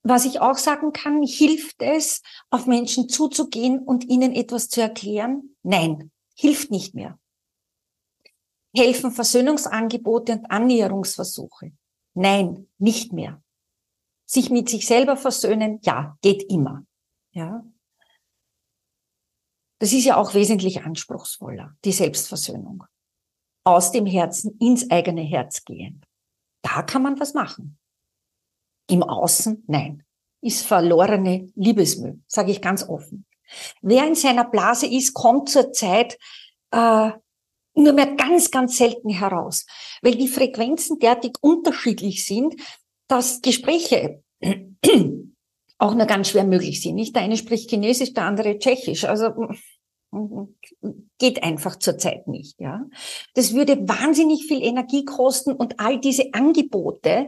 Was 0.03 0.27
ich 0.27 0.41
auch 0.41 0.59
sagen 0.59 0.93
kann, 0.93 1.23
hilft 1.23 1.81
es, 1.81 2.23
auf 2.51 2.67
Menschen 2.67 3.09
zuzugehen 3.09 3.79
und 3.79 4.05
ihnen 4.05 4.35
etwas 4.35 4.69
zu 4.69 4.83
erklären? 4.83 5.57
Nein, 5.63 6.11
hilft 6.37 6.71
nicht 6.71 6.95
mehr. 6.95 7.19
Helfen 8.77 9.13
Versöhnungsangebote 9.13 10.33
und 10.33 10.51
Annäherungsversuche? 10.51 11.73
Nein, 12.13 12.69
nicht 12.77 13.15
mehr. 13.15 13.43
Sich 14.27 14.51
mit 14.51 14.69
sich 14.69 14.87
selber 14.87 15.17
versöhnen? 15.17 15.81
Ja, 15.83 16.17
geht 16.23 16.51
immer. 16.51 16.85
Ja. 17.33 17.65
Das 19.79 19.93
ist 19.93 20.05
ja 20.05 20.17
auch 20.17 20.35
wesentlich 20.35 20.83
anspruchsvoller, 20.83 21.77
die 21.85 21.93
Selbstversöhnung. 21.93 22.85
Aus 23.65 23.93
dem 23.93 24.07
Herzen 24.07 24.57
ins 24.59 24.91
eigene 24.91 25.23
Herz 25.23 25.65
gehen. 25.65 26.05
Da 26.63 26.83
kann 26.83 27.03
man 27.03 27.21
was 27.21 27.35
machen. 27.35 27.79
Im 28.89 29.03
Außen, 29.03 29.65
nein. 29.67 30.05
Ist 30.41 30.67
verlorene 30.67 31.51
Liebesmüll, 31.55 32.23
sage 32.27 32.51
ich 32.51 32.61
ganz 32.61 32.87
offen. 32.89 33.27
Wer 33.83 34.07
in 34.07 34.15
seiner 34.15 34.45
Blase 34.45 34.87
ist, 34.87 35.15
kommt 35.15 35.49
zur 35.49 35.73
Zeit 35.73 36.19
äh, 36.71 37.13
nur 37.75 37.93
mehr 37.93 38.15
ganz, 38.15 38.51
ganz 38.51 38.77
selten 38.77 39.11
heraus, 39.11 39.67
weil 40.03 40.15
die 40.15 40.29
Frequenzen 40.29 40.99
derartig 40.99 41.33
unterschiedlich 41.41 42.25
sind, 42.25 42.55
dass 43.09 43.41
Gespräche 43.43 44.23
auch 45.79 45.95
nur 45.95 46.07
ganz 46.07 46.31
schwer 46.31 46.45
möglich 46.45 46.81
sind. 46.81 46.95
Nicht 46.95 47.15
der 47.15 47.23
eine 47.23 47.37
spricht 47.37 47.71
Chinesisch, 47.71 48.15
der 48.15 48.25
andere 48.25 48.59
Tschechisch. 48.59 49.05
Also 49.05 49.31
geht 51.19 51.43
einfach 51.43 51.77
zurzeit 51.77 52.29
nicht. 52.29 52.61
Ja, 52.61 52.85
das 53.35 53.55
würde 53.55 53.89
wahnsinnig 53.89 54.47
viel 54.47 54.63
Energie 54.63 55.05
kosten 55.05 55.53
und 55.53 55.81
all 55.81 56.01
diese 56.01 56.33
Angebote 56.33 57.27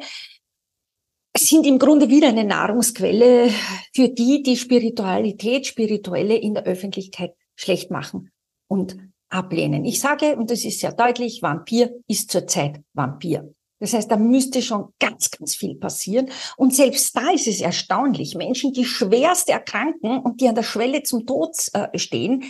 sind 1.36 1.66
im 1.66 1.78
Grunde 1.78 2.08
wieder 2.08 2.28
eine 2.28 2.44
Nahrungsquelle 2.44 3.50
für 3.94 4.08
die, 4.08 4.42
die 4.42 4.56
Spiritualität, 4.56 5.66
Spirituelle 5.66 6.36
in 6.36 6.54
der 6.54 6.64
Öffentlichkeit 6.64 7.34
schlecht 7.56 7.90
machen 7.90 8.30
und 8.68 8.96
ablehnen. 9.28 9.84
Ich 9.84 10.00
sage, 10.00 10.36
und 10.36 10.50
das 10.50 10.64
ist 10.64 10.80
sehr 10.80 10.92
deutlich, 10.92 11.42
Vampir 11.42 11.90
ist 12.06 12.30
zurzeit 12.30 12.80
Vampir. 12.94 13.54
Das 13.78 13.92
heißt, 13.92 14.10
da 14.10 14.16
müsste 14.16 14.62
schon 14.62 14.92
ganz, 14.98 15.30
ganz 15.30 15.54
viel 15.54 15.74
passieren. 15.76 16.30
Und 16.56 16.74
selbst 16.74 17.14
da 17.16 17.30
ist 17.30 17.46
es 17.46 17.60
erstaunlich. 17.60 18.34
Menschen, 18.34 18.72
die 18.72 18.84
schwerst 18.84 19.48
erkranken 19.48 20.18
und 20.18 20.40
die 20.40 20.48
an 20.48 20.54
der 20.54 20.62
Schwelle 20.62 21.02
zum 21.02 21.26
Tod 21.26 21.54
äh, 21.74 21.98
stehen, 21.98 22.44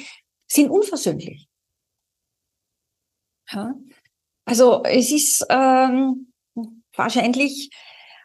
sind 0.46 0.70
unversöhnlich. 0.70 1.48
Ja? 3.50 3.74
Also 4.44 4.82
es 4.84 5.10
ist 5.10 5.44
ähm, 5.50 6.32
wahrscheinlich 6.94 7.70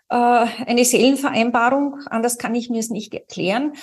äh, 0.09 0.15
eine 0.15 0.85
Seelenvereinbarung, 0.85 2.01
anders 2.07 2.37
kann 2.37 2.53
ich 2.53 2.69
mir 2.69 2.79
es 2.79 2.89
nicht 2.89 3.13
erklären, 3.13 3.73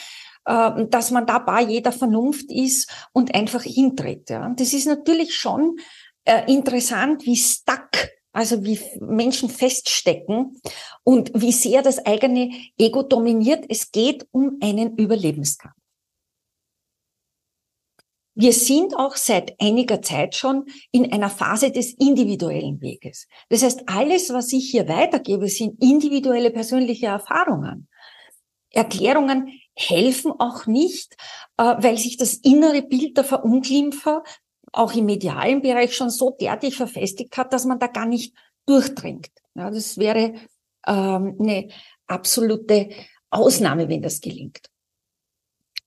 äh, 0.45 0.87
dass 0.87 1.11
man 1.11 1.27
da 1.27 1.41
bei 1.41 1.63
jeder 1.63 1.91
Vernunft 1.91 2.53
ist 2.53 3.09
und 3.13 3.35
einfach 3.35 3.63
hintritt. 3.63 4.31
Ja? 4.31 4.49
Das 4.57 4.73
ist 4.73 4.87
natürlich 4.87 5.35
schon 5.35 5.79
äh, 6.25 6.51
interessant, 6.53 7.27
wie 7.27 7.37
stuck 7.37 7.91
also 8.39 8.65
wie 8.65 8.79
Menschen 9.01 9.51
feststecken 9.51 10.61
und 11.03 11.33
wie 11.35 11.51
sehr 11.51 11.83
das 11.83 11.99
eigene 12.07 12.53
Ego 12.79 13.03
dominiert. 13.03 13.65
Es 13.69 13.91
geht 13.91 14.29
um 14.31 14.59
einen 14.63 14.97
Überlebenskampf. 14.97 15.75
Wir 18.37 18.53
sind 18.53 18.95
auch 18.95 19.17
seit 19.17 19.61
einiger 19.61 20.03
Zeit 20.03 20.37
schon 20.37 20.67
in 20.93 21.13
einer 21.13 21.31
Phase 21.31 21.73
des 21.73 21.95
individuellen 21.95 22.81
Weges. 22.81 23.27
Das 23.49 23.65
heißt, 23.65 23.89
alles, 23.89 24.33
was 24.33 24.53
ich 24.53 24.71
hier 24.71 24.87
weitergebe, 24.87 25.49
sind 25.49 25.83
individuelle 25.83 26.53
persönliche 26.53 27.07
Erfahrungen. 27.07 27.89
Erklärungen 28.71 29.49
helfen 29.75 30.31
auch 30.39 30.67
nicht, 30.67 31.17
äh, 31.57 31.75
weil 31.79 31.99
sich 31.99 32.17
das 32.17 32.35
innere 32.35 32.83
Bild 32.83 33.17
der 33.17 33.25
Verunglimpfer 33.25 34.23
auch 34.73 34.95
im 34.95 35.07
medialen 35.07 35.63
Bereich 35.63 35.95
schon 35.95 36.11
so 36.11 36.37
derartig 36.41 36.77
verfestigt 36.77 37.37
hat, 37.37 37.53
dass 37.53 37.65
man 37.65 37.79
da 37.79 37.87
gar 37.87 38.07
nicht 38.07 38.35
durchdringt. 38.67 39.31
Ja, 39.55 39.71
das 39.71 39.99
wäre 39.99 40.35
ähm, 40.87 41.37
eine 41.41 41.69
absolute 42.07 42.91
Ausnahme, 43.31 43.89
wenn 43.89 44.03
das 44.03 44.21
gelingt. 44.21 44.71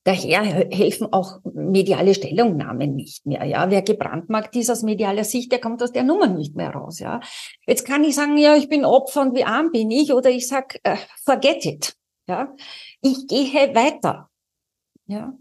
Daher 0.04 0.42
helfen 0.70 1.12
auch 1.12 1.38
mediale 1.44 2.14
Stellungnahmen 2.14 2.96
nicht 2.96 3.24
mehr. 3.24 3.44
Ja, 3.44 3.70
wer 3.70 3.82
gebrandmarkt 3.82 4.56
ist 4.56 4.68
aus 4.68 4.82
medialer 4.82 5.22
Sicht, 5.22 5.52
der 5.52 5.60
kommt 5.60 5.80
aus 5.80 5.92
der 5.92 6.02
Nummer 6.02 6.26
nicht 6.26 6.56
mehr 6.56 6.70
raus. 6.70 6.98
Ja, 6.98 7.20
jetzt 7.66 7.86
kann 7.86 8.02
ich 8.02 8.16
sagen, 8.16 8.36
ja, 8.36 8.56
ich 8.56 8.68
bin 8.68 8.84
Opfer 8.84 9.22
und 9.22 9.36
wie 9.36 9.44
arm 9.44 9.70
bin 9.70 9.92
ich, 9.92 10.12
oder 10.12 10.28
ich 10.30 10.48
sag, 10.48 10.80
äh, 10.82 10.96
forget 11.24 11.64
it. 11.66 11.96
Ja, 12.26 12.54
ich 13.00 13.28
gehe 13.28 13.74
weiter. 13.74 14.28
Ja. 15.06 15.34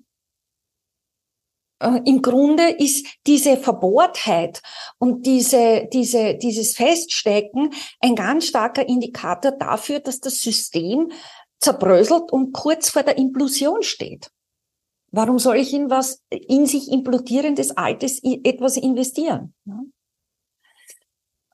Äh, 1.82 2.02
Im 2.06 2.22
Grunde 2.22 2.70
ist 2.70 3.08
diese 3.26 3.58
Verbohrtheit 3.58 4.62
und 5.00 5.26
diese, 5.26 5.90
diese, 5.92 6.36
dieses 6.36 6.76
Feststecken 6.76 7.74
ein 8.00 8.16
ganz 8.16 8.46
starker 8.46 8.88
Indikator 8.88 9.52
dafür, 9.52 10.00
dass 10.00 10.20
das 10.20 10.42
System 10.42 11.12
zerbröselt 11.60 12.32
und 12.32 12.54
kurz 12.54 12.90
vor 12.90 13.04
der 13.04 13.18
Implosion 13.18 13.82
steht. 13.82 14.32
Warum 15.12 15.40
soll 15.40 15.58
ich 15.58 15.74
in 15.74 15.90
was 15.90 16.24
in 16.30 16.66
sich 16.66 16.90
implodierendes 16.90 17.72
Altes 17.76 18.22
etwas 18.24 18.78
investieren? 18.78 19.54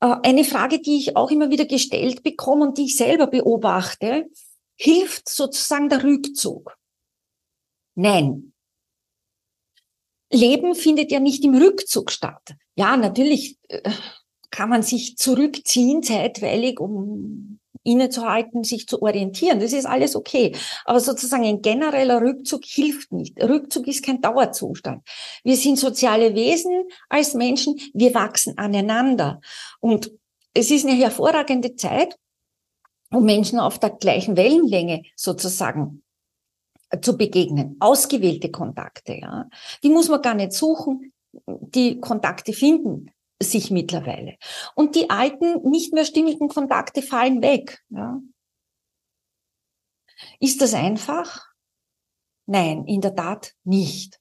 Äh, 0.01 0.15
eine 0.23 0.43
Frage, 0.43 0.79
die 0.79 0.97
ich 0.97 1.15
auch 1.15 1.31
immer 1.31 1.49
wieder 1.49 1.65
gestellt 1.65 2.21
bekomme 2.21 2.67
und 2.67 2.77
die 2.77 2.85
ich 2.85 2.97
selber 2.97 3.27
beobachte, 3.27 4.29
hilft 4.75 5.29
sozusagen 5.29 5.89
der 5.89 6.03
Rückzug? 6.03 6.77
Nein. 7.95 8.53
Leben 10.31 10.75
findet 10.75 11.11
ja 11.11 11.19
nicht 11.19 11.43
im 11.43 11.55
Rückzug 11.55 12.11
statt. 12.11 12.55
Ja, 12.75 12.97
natürlich 12.97 13.57
äh, 13.69 13.89
kann 14.49 14.69
man 14.69 14.83
sich 14.83 15.17
zurückziehen 15.17 16.03
zeitweilig, 16.03 16.79
um 16.79 17.59
innezuhalten, 17.83 18.63
sich 18.63 18.87
zu 18.87 19.01
orientieren. 19.01 19.59
Das 19.59 19.71
ist 19.71 19.85
alles 19.85 20.15
okay. 20.15 20.53
Aber 20.83 20.99
sozusagen 20.99 21.45
ein 21.45 21.61
genereller 21.61 22.21
Rückzug 22.21 22.65
hilft 22.65 23.13
nicht. 23.13 23.41
Rückzug 23.41 23.87
ist 23.87 24.03
kein 24.03 24.21
Dauerzustand. 24.21 25.07
Wir 25.43 25.55
sind 25.55 25.79
soziale 25.79 26.35
Wesen 26.35 26.83
als 27.07 27.33
Menschen. 27.33 27.79
Wir 27.93 28.13
wachsen 28.13 28.57
aneinander. 28.57 29.39
Und 29.79 30.11
es 30.53 30.69
ist 30.69 30.85
eine 30.85 30.97
hervorragende 30.97 31.75
Zeit, 31.75 32.17
um 33.11 33.23
Menschen 33.23 33.59
auf 33.59 33.79
der 33.79 33.91
gleichen 33.91 34.35
Wellenlänge 34.35 35.03
sozusagen 35.15 36.03
zu 37.01 37.17
begegnen. 37.17 37.77
Ausgewählte 37.79 38.51
Kontakte, 38.51 39.13
ja. 39.13 39.49
Die 39.83 39.89
muss 39.89 40.09
man 40.09 40.21
gar 40.21 40.33
nicht 40.33 40.53
suchen. 40.53 41.13
Die 41.45 41.99
Kontakte 41.99 42.53
finden 42.53 43.11
sich 43.41 43.69
mittlerweile. 43.71 44.37
Und 44.75 44.95
die 44.95 45.09
alten, 45.09 45.69
nicht 45.69 45.93
mehr 45.93 46.05
stimmigen 46.05 46.47
Kontakte 46.47 47.01
fallen 47.01 47.41
weg. 47.41 47.83
Ja. 47.89 48.19
Ist 50.39 50.61
das 50.61 50.73
einfach? 50.73 51.45
Nein, 52.45 52.85
in 52.85 53.01
der 53.01 53.15
Tat 53.15 53.53
nicht. 53.63 54.19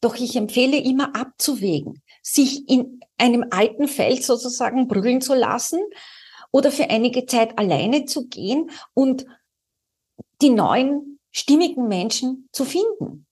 Doch 0.00 0.16
ich 0.16 0.36
empfehle 0.36 0.78
immer 0.78 1.14
abzuwägen, 1.16 2.02
sich 2.22 2.68
in 2.68 3.00
einem 3.18 3.46
alten 3.50 3.88
Feld 3.88 4.24
sozusagen 4.24 4.86
brüllen 4.86 5.20
zu 5.20 5.34
lassen 5.34 5.80
oder 6.52 6.70
für 6.70 6.88
einige 6.90 7.26
Zeit 7.26 7.58
alleine 7.58 8.04
zu 8.04 8.28
gehen 8.28 8.70
und 8.94 9.26
die 10.40 10.50
neuen 10.50 11.13
stimmigen 11.34 11.88
Menschen 11.88 12.48
zu 12.52 12.64
finden. 12.64 13.26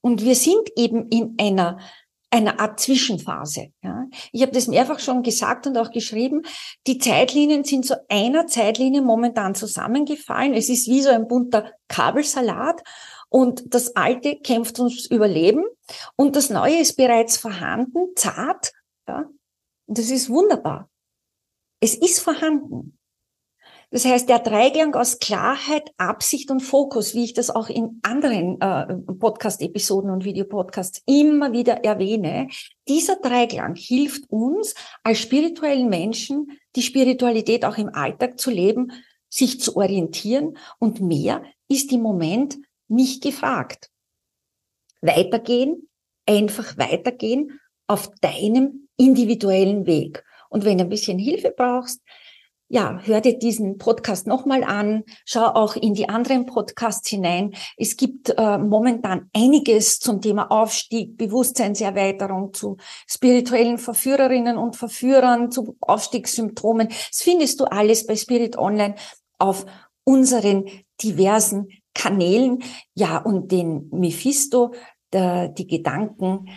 Und 0.00 0.22
wir 0.22 0.36
sind 0.36 0.70
eben 0.76 1.08
in 1.08 1.34
einer 1.40 1.78
einer 2.34 2.58
Art 2.58 2.80
Zwischenphase. 2.80 3.68
Ja. 3.82 4.06
Ich 4.32 4.42
habe 4.42 4.50
das 4.50 4.66
mehrfach 4.66 4.98
schon 4.98 5.22
gesagt 5.22 5.68
und 5.68 5.78
auch 5.78 5.92
geschrieben. 5.92 6.42
Die 6.88 6.98
Zeitlinien 6.98 7.62
sind 7.62 7.86
zu 7.86 8.04
einer 8.10 8.48
Zeitlinie 8.48 9.02
momentan 9.02 9.54
zusammengefallen. 9.54 10.52
Es 10.52 10.68
ist 10.68 10.88
wie 10.88 11.00
so 11.00 11.10
ein 11.10 11.28
bunter 11.28 11.70
Kabelsalat 11.86 12.82
und 13.28 13.72
das 13.72 13.94
Alte 13.94 14.36
kämpft 14.36 14.80
ums 14.80 15.06
Überleben 15.06 15.64
und 16.16 16.34
das 16.34 16.50
Neue 16.50 16.78
ist 16.78 16.96
bereits 16.96 17.36
vorhanden, 17.36 18.16
zart. 18.16 18.72
Ja. 19.06 19.28
Und 19.86 19.98
das 19.98 20.10
ist 20.10 20.28
wunderbar. 20.28 20.90
Es 21.80 21.94
ist 21.94 22.18
vorhanden. 22.18 22.98
Das 23.94 24.04
heißt, 24.04 24.28
der 24.28 24.40
Dreiklang 24.40 24.96
aus 24.96 25.20
Klarheit, 25.20 25.92
Absicht 25.98 26.50
und 26.50 26.58
Fokus, 26.58 27.14
wie 27.14 27.22
ich 27.22 27.32
das 27.32 27.48
auch 27.48 27.68
in 27.68 28.00
anderen 28.02 28.60
äh, 28.60 28.92
Podcast-Episoden 28.96 30.10
und 30.10 30.24
Videopodcasts 30.24 31.00
immer 31.06 31.52
wieder 31.52 31.84
erwähne, 31.84 32.48
dieser 32.88 33.14
Dreiklang 33.14 33.76
hilft 33.76 34.28
uns 34.30 34.74
als 35.04 35.20
spirituellen 35.20 35.88
Menschen, 35.88 36.58
die 36.74 36.82
Spiritualität 36.82 37.64
auch 37.64 37.78
im 37.78 37.88
Alltag 37.88 38.40
zu 38.40 38.50
leben, 38.50 38.90
sich 39.28 39.60
zu 39.60 39.76
orientieren 39.76 40.58
und 40.80 41.00
mehr 41.00 41.44
ist 41.68 41.92
im 41.92 42.02
Moment 42.02 42.56
nicht 42.88 43.22
gefragt. 43.22 43.92
Weitergehen, 45.02 45.88
einfach 46.26 46.76
weitergehen 46.78 47.60
auf 47.86 48.10
deinem 48.20 48.88
individuellen 48.96 49.86
Weg. 49.86 50.24
Und 50.50 50.64
wenn 50.64 50.78
du 50.78 50.84
ein 50.84 50.90
bisschen 50.90 51.20
Hilfe 51.20 51.54
brauchst, 51.56 52.00
ja, 52.74 52.98
hör 53.04 53.20
dir 53.20 53.38
diesen 53.38 53.78
Podcast 53.78 54.26
nochmal 54.26 54.64
an, 54.64 55.04
schau 55.24 55.44
auch 55.44 55.76
in 55.76 55.94
die 55.94 56.08
anderen 56.08 56.44
Podcasts 56.44 57.08
hinein. 57.08 57.54
Es 57.76 57.96
gibt 57.96 58.30
äh, 58.36 58.58
momentan 58.58 59.30
einiges 59.32 60.00
zum 60.00 60.20
Thema 60.20 60.50
Aufstieg, 60.50 61.16
Bewusstseinserweiterung, 61.16 62.52
zu 62.52 62.78
spirituellen 63.06 63.78
Verführerinnen 63.78 64.58
und 64.58 64.74
Verführern, 64.74 65.52
zu 65.52 65.76
Aufstiegssymptomen. 65.80 66.88
Das 66.88 67.22
findest 67.22 67.60
du 67.60 67.66
alles 67.66 68.08
bei 68.08 68.16
Spirit 68.16 68.58
Online 68.58 68.96
auf 69.38 69.66
unseren 70.02 70.64
diversen 71.00 71.68
Kanälen. 71.94 72.64
Ja, 72.92 73.18
und 73.18 73.52
den 73.52 73.88
Mephisto, 73.92 74.74
der, 75.12 75.46
die 75.46 75.68
Gedanken, 75.68 76.48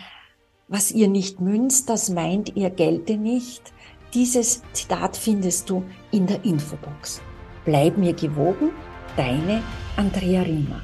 was 0.66 0.90
ihr 0.90 1.06
nicht 1.06 1.40
münzt, 1.40 1.88
das 1.88 2.10
meint 2.10 2.56
ihr 2.56 2.70
gelte 2.70 3.16
nicht 3.16 3.72
dieses 4.14 4.62
Zitat 4.72 5.16
findest 5.16 5.68
du 5.68 5.84
in 6.10 6.26
der 6.26 6.44
Infobox. 6.44 7.20
Bleib 7.64 7.98
mir 7.98 8.12
gewogen, 8.14 8.70
deine 9.16 9.62
Andrea 9.96 10.42
Riemer. 10.42 10.82